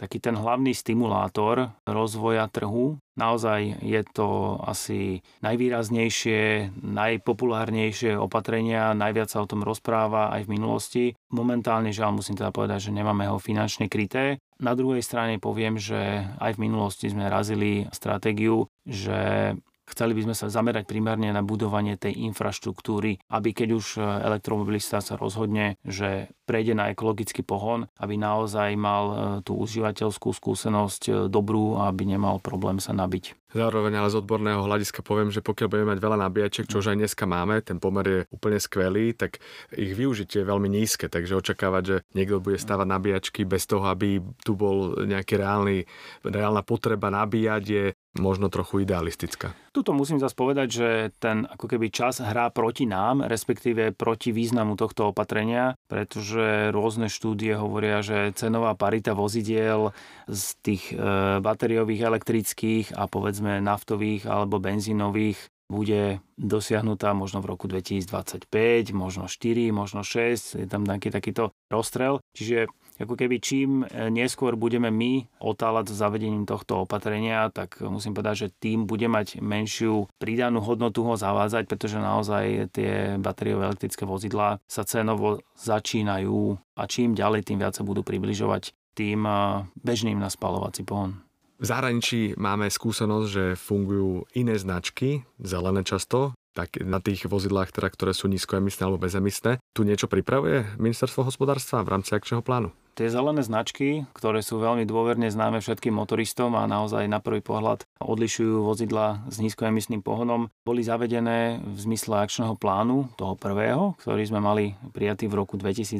taký 0.00 0.18
ten 0.18 0.36
hlavný 0.36 0.72
stimulátor 0.72 1.72
rozvoja 1.84 2.48
trhu 2.48 2.96
Naozaj 3.18 3.82
je 3.82 4.00
to 4.14 4.58
asi 4.62 5.20
najvýraznejšie, 5.42 6.70
najpopulárnejšie 6.78 8.14
opatrenia, 8.14 8.94
najviac 8.94 9.28
sa 9.28 9.42
o 9.42 9.50
tom 9.50 9.66
rozpráva 9.66 10.30
aj 10.30 10.46
v 10.46 10.52
minulosti. 10.54 11.04
Momentálne 11.34 11.90
žiaľ 11.90 12.22
musím 12.22 12.38
teda 12.38 12.54
povedať, 12.54 12.88
že 12.88 12.96
nemáme 12.96 13.26
ho 13.26 13.42
finančne 13.42 13.90
kryté. 13.90 14.38
Na 14.60 14.76
druhej 14.76 15.00
strane 15.00 15.40
poviem, 15.40 15.80
že 15.80 16.28
aj 16.38 16.60
v 16.60 16.62
minulosti 16.68 17.08
sme 17.08 17.32
razili 17.32 17.88
stratégiu, 17.90 18.68
že 18.84 19.52
Chceli 19.90 20.14
by 20.14 20.30
sme 20.30 20.34
sa 20.38 20.46
zamerať 20.46 20.86
primárne 20.86 21.34
na 21.34 21.42
budovanie 21.42 21.98
tej 21.98 22.14
infraštruktúry, 22.30 23.18
aby 23.34 23.50
keď 23.50 23.68
už 23.74 23.86
elektromobilista 24.00 25.02
sa 25.02 25.18
rozhodne, 25.18 25.76
že 25.82 26.30
prejde 26.50 26.74
na 26.74 26.90
ekologický 26.90 27.46
pohon, 27.46 27.86
aby 28.02 28.18
naozaj 28.18 28.74
mal 28.74 29.04
e, 29.06 29.14
tú 29.46 29.54
užívateľskú 29.54 30.34
skúsenosť 30.34 31.02
e, 31.06 31.10
dobrú 31.30 31.78
a 31.78 31.86
aby 31.94 32.10
nemal 32.10 32.42
problém 32.42 32.82
sa 32.82 32.90
nabiť. 32.90 33.38
Zároveň 33.54 33.98
ale 33.98 34.10
z 34.10 34.18
odborného 34.18 34.62
hľadiska 34.62 35.02
poviem, 35.02 35.30
že 35.30 35.42
pokiaľ 35.42 35.66
budeme 35.70 35.90
mať 35.94 36.00
veľa 36.02 36.18
nabíjačiek, 36.26 36.66
čo 36.70 36.82
už 36.82 36.94
aj 36.94 36.98
dneska 37.02 37.26
máme, 37.26 37.62
ten 37.62 37.82
pomer 37.82 38.06
je 38.06 38.20
úplne 38.30 38.58
skvelý, 38.62 39.14
tak 39.14 39.42
ich 39.74 39.94
využitie 39.94 40.42
je 40.42 40.50
veľmi 40.50 40.70
nízke, 40.70 41.10
takže 41.10 41.38
očakávať, 41.38 41.82
že 41.82 41.96
niekto 42.14 42.38
bude 42.38 42.58
stavať 42.58 42.86
nabíjačky 42.86 43.42
bez 43.46 43.66
toho, 43.66 43.86
aby 43.90 44.22
tu 44.42 44.54
bol 44.54 45.02
nejaký 45.02 45.38
reálny, 45.38 45.82
reálna 46.22 46.62
potreba 46.62 47.10
nabíjať 47.10 47.62
je 47.66 47.84
možno 48.18 48.50
trochu 48.50 48.82
idealistická. 48.82 49.54
Tuto 49.70 49.94
musím 49.94 50.18
zase 50.18 50.34
povedať, 50.34 50.68
že 50.70 50.88
ten 51.22 51.46
ako 51.46 51.70
keby 51.70 51.94
čas 51.94 52.18
hrá 52.18 52.50
proti 52.50 52.82
nám, 52.88 53.22
respektíve 53.22 53.94
proti 53.94 54.34
významu 54.34 54.74
tohto 54.74 55.14
opatrenia, 55.14 55.78
pretože 55.86 56.74
rôzne 56.74 57.06
štúdie 57.06 57.54
hovoria, 57.54 58.02
že 58.02 58.34
cenová 58.34 58.74
parita 58.74 59.14
vozidiel 59.14 59.94
z 60.26 60.44
tých 60.58 60.90
e, 60.90 60.94
batériových 61.38 62.02
elektrických 62.02 62.86
a 62.98 63.06
povedzme 63.06 63.62
naftových 63.62 64.26
alebo 64.26 64.58
benzínových 64.58 65.38
bude 65.70 66.18
dosiahnutá 66.34 67.14
možno 67.14 67.38
v 67.38 67.54
roku 67.54 67.70
2025, 67.70 68.50
možno 68.90 69.30
4, 69.30 69.70
možno 69.70 70.02
6, 70.02 70.58
je 70.58 70.66
tam 70.66 70.82
nejaký 70.82 71.14
takýto 71.14 71.54
rozstrel. 71.70 72.18
Čiže 72.34 72.66
ako 73.00 73.16
keby 73.16 73.36
čím 73.40 73.82
e, 73.82 74.12
neskôr 74.12 74.54
budeme 74.60 74.92
my 74.92 75.24
otáľať 75.40 75.90
s 75.90 75.98
zavedením 75.98 76.44
tohto 76.44 76.84
opatrenia, 76.84 77.48
tak 77.48 77.80
musím 77.80 78.12
povedať, 78.12 78.46
že 78.46 78.52
tým 78.60 78.84
bude 78.84 79.08
mať 79.08 79.40
menšiu 79.40 80.06
pridanú 80.20 80.60
hodnotu 80.60 81.00
ho 81.02 81.16
zavádzať, 81.16 81.64
pretože 81.64 81.96
naozaj 81.96 82.76
tie 82.76 83.16
batériové 83.16 83.72
elektrické 83.72 84.04
vozidlá 84.04 84.60
sa 84.68 84.84
cenovo 84.84 85.40
začínajú 85.56 86.60
a 86.76 86.82
čím 86.84 87.16
ďalej, 87.16 87.48
tým 87.48 87.58
viac 87.64 87.74
sa 87.74 87.82
budú 87.82 88.04
približovať 88.04 88.76
tým 88.92 89.24
e, 89.24 89.64
bežným 89.80 90.20
na 90.20 90.28
spalovací 90.28 90.84
pohon. 90.84 91.24
V 91.60 91.68
zahraničí 91.68 92.40
máme 92.40 92.72
skúsenosť, 92.72 93.26
že 93.28 93.44
fungujú 93.52 94.24
iné 94.32 94.56
značky, 94.56 95.28
zelené 95.36 95.84
často, 95.84 96.32
tak 96.56 96.80
na 96.82 96.98
tých 96.98 97.28
vozidlách, 97.28 97.70
teda, 97.70 97.92
ktoré 97.92 98.12
sú 98.16 98.26
nízkoemisné 98.32 98.88
alebo 98.88 99.04
bezemisné. 99.04 99.62
Tu 99.76 99.86
niečo 99.86 100.10
pripravuje 100.10 100.66
ministerstvo 100.80 101.22
hospodárstva 101.22 101.84
v 101.86 101.92
rámci 101.96 102.16
akčného 102.16 102.42
plánu? 102.42 102.74
Tie 103.00 103.08
zelené 103.08 103.40
značky, 103.40 104.04
ktoré 104.12 104.44
sú 104.44 104.60
veľmi 104.60 104.84
dôverne 104.84 105.32
známe 105.32 105.64
všetkým 105.64 105.96
motoristom 105.96 106.52
a 106.52 106.68
naozaj 106.68 107.08
na 107.08 107.16
prvý 107.16 107.40
pohľad 107.40 107.88
odlišujú 107.96 108.60
vozidla 108.60 109.24
s 109.24 109.40
nízkoemisným 109.40 110.04
pohonom, 110.04 110.52
boli 110.68 110.84
zavedené 110.84 111.64
v 111.64 111.78
zmysle 111.80 112.20
akčného 112.20 112.60
plánu, 112.60 113.08
toho 113.16 113.40
prvého, 113.40 113.96
ktorý 114.04 114.20
sme 114.28 114.44
mali 114.44 114.76
prijatý 114.92 115.32
v 115.32 115.40
roku 115.40 115.56
2019. 115.56 115.96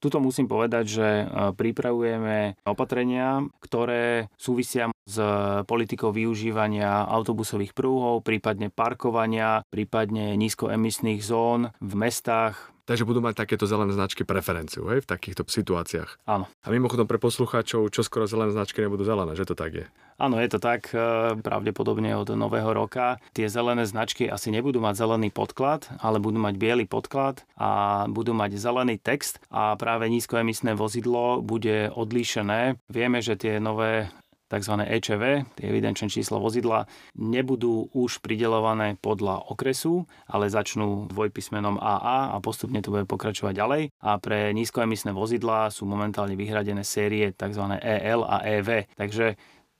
Tuto 0.00 0.16
musím 0.16 0.48
povedať, 0.48 0.84
že 0.88 1.08
e, 1.20 1.24
pripravujeme 1.52 2.64
opatrenia, 2.64 3.44
ktoré 3.60 4.32
súvisia 4.40 4.88
s 5.04 5.20
politikou 5.68 6.16
využívania 6.16 7.04
autobusových 7.12 7.76
prúhov, 7.76 8.24
prípadne 8.24 8.72
parkovania, 8.72 9.68
prípadne 9.68 10.32
nízkoemisných 10.40 11.20
zón 11.20 11.76
v 11.84 11.92
mestách, 11.92 12.72
Takže 12.86 13.02
budú 13.02 13.18
mať 13.18 13.42
takéto 13.42 13.66
zelené 13.66 13.90
značky 13.90 14.22
preferenciu 14.22 14.86
hej, 14.86 15.02
v 15.02 15.10
takýchto 15.10 15.42
situáciách. 15.42 16.22
Áno. 16.30 16.46
A 16.62 16.66
mimochodom 16.70 17.10
pre 17.10 17.18
poslucháčov, 17.18 17.90
čo 17.90 18.06
skoro 18.06 18.30
zelené 18.30 18.54
značky 18.54 18.86
nebudú 18.86 19.02
zelené, 19.02 19.34
že 19.34 19.42
to 19.42 19.58
tak 19.58 19.74
je? 19.74 19.86
Áno, 20.16 20.40
je 20.40 20.48
to 20.48 20.62
tak, 20.62 20.94
e, 20.96 21.36
pravdepodobne 21.44 22.16
od 22.16 22.32
nového 22.32 22.72
roka. 22.72 23.20
Tie 23.36 23.52
zelené 23.52 23.84
značky 23.84 24.30
asi 24.30 24.48
nebudú 24.48 24.80
mať 24.80 25.02
zelený 25.02 25.28
podklad, 25.28 25.92
ale 26.00 26.22
budú 26.22 26.40
mať 26.40 26.54
biely 26.56 26.86
podklad 26.88 27.44
a 27.60 28.06
budú 28.08 28.32
mať 28.32 28.56
zelený 28.56 28.96
text 28.96 29.42
a 29.52 29.76
práve 29.76 30.08
nízkoemisné 30.08 30.72
vozidlo 30.72 31.44
bude 31.44 31.92
odlíšené. 31.92 32.80
Vieme, 32.88 33.20
že 33.20 33.36
tie 33.36 33.60
nové 33.60 34.08
tzv. 34.46 34.74
EČV, 34.82 35.22
tie 35.58 35.66
evidenčné 35.66 36.10
číslo 36.10 36.38
vozidla, 36.38 36.86
nebudú 37.18 37.90
už 37.92 38.22
pridelované 38.22 38.98
podľa 38.98 39.50
okresu, 39.50 40.06
ale 40.30 40.50
začnú 40.50 41.10
dvojpísmenom 41.10 41.78
AA 41.78 42.34
a 42.34 42.36
postupne 42.38 42.78
to 42.82 42.94
bude 42.94 43.10
pokračovať 43.10 43.54
ďalej. 43.54 43.82
A 44.02 44.18
pre 44.22 44.54
nízkoemisné 44.54 45.10
vozidlá 45.10 45.70
sú 45.70 45.84
momentálne 45.84 46.38
vyhradené 46.38 46.86
série 46.86 47.34
tzv. 47.34 47.64
EL 47.82 48.22
a 48.22 48.42
EV. 48.46 48.86
Takže 48.94 49.34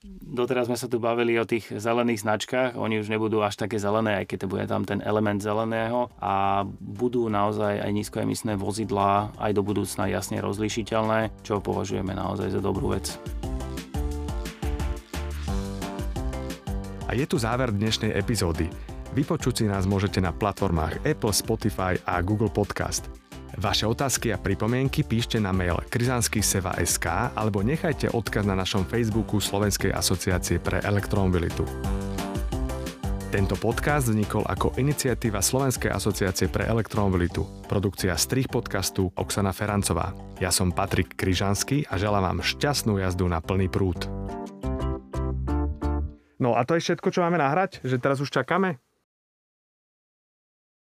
Doteraz 0.06 0.70
sme 0.70 0.78
sa 0.78 0.86
tu 0.86 1.02
bavili 1.02 1.34
o 1.40 1.48
tých 1.48 1.72
zelených 1.72 2.22
značkách, 2.22 2.70
oni 2.78 3.00
už 3.02 3.10
nebudú 3.10 3.42
až 3.42 3.58
také 3.58 3.80
zelené, 3.80 4.22
aj 4.22 4.26
keď 4.30 4.38
to 4.44 4.50
bude 4.50 4.64
tam 4.70 4.86
ten 4.86 5.00
element 5.02 5.42
zeleného 5.42 6.12
a 6.22 6.62
budú 6.78 7.26
naozaj 7.26 7.82
aj 7.82 7.90
nízkoemisné 7.90 8.54
vozidlá 8.54 9.34
aj 9.40 9.50
do 9.56 9.62
budúcna 9.66 10.06
jasne 10.06 10.38
rozlišiteľné, 10.38 11.32
čo 11.42 11.64
považujeme 11.64 12.14
naozaj 12.14 12.54
za 12.54 12.60
dobrú 12.62 12.94
vec. 12.94 13.18
Je 17.16 17.24
tu 17.24 17.40
záver 17.40 17.72
dnešnej 17.72 18.12
epizódy. 18.12 18.68
Vypočuť 19.16 19.54
si 19.56 19.64
nás 19.64 19.88
môžete 19.88 20.20
na 20.20 20.36
platformách 20.36 21.00
Apple, 21.08 21.32
Spotify 21.32 21.96
a 22.04 22.20
Google 22.20 22.52
Podcast. 22.52 23.08
Vaše 23.56 23.88
otázky 23.88 24.36
a 24.36 24.36
pripomienky 24.36 25.00
píšte 25.00 25.40
na 25.40 25.48
mail 25.48 25.80
krizansky.seva.sk 25.88 27.32
alebo 27.32 27.64
nechajte 27.64 28.12
odkaz 28.12 28.44
na 28.44 28.52
našom 28.52 28.84
Facebooku 28.84 29.40
Slovenskej 29.40 29.96
asociácie 29.96 30.60
pre 30.60 30.84
elektromobilitu. 30.84 31.64
Tento 33.32 33.56
podcast 33.56 34.12
vznikol 34.12 34.44
ako 34.44 34.76
iniciatíva 34.76 35.40
Slovenskej 35.40 35.88
asociácie 35.88 36.52
pre 36.52 36.68
elektromobilitu. 36.68 37.48
Produkcia 37.64 38.12
strich 38.20 38.46
podcastu 38.52 39.08
Oksana 39.16 39.56
Ferancová. 39.56 40.12
Ja 40.36 40.52
som 40.52 40.68
Patrik 40.68 41.16
Kryžanský 41.16 41.88
a 41.88 41.96
želám 41.96 42.28
vám 42.28 42.38
šťastnú 42.44 43.00
jazdu 43.00 43.24
na 43.24 43.40
plný 43.40 43.72
prúd. 43.72 44.15
No 46.36 46.52
a 46.52 46.68
to 46.68 46.76
je 46.76 46.84
všetko, 46.84 47.08
čo 47.08 47.24
máme 47.24 47.40
nahrať? 47.40 47.80
Že 47.80 47.96
teraz 47.96 48.20
už 48.20 48.28
čakáme? 48.28 48.76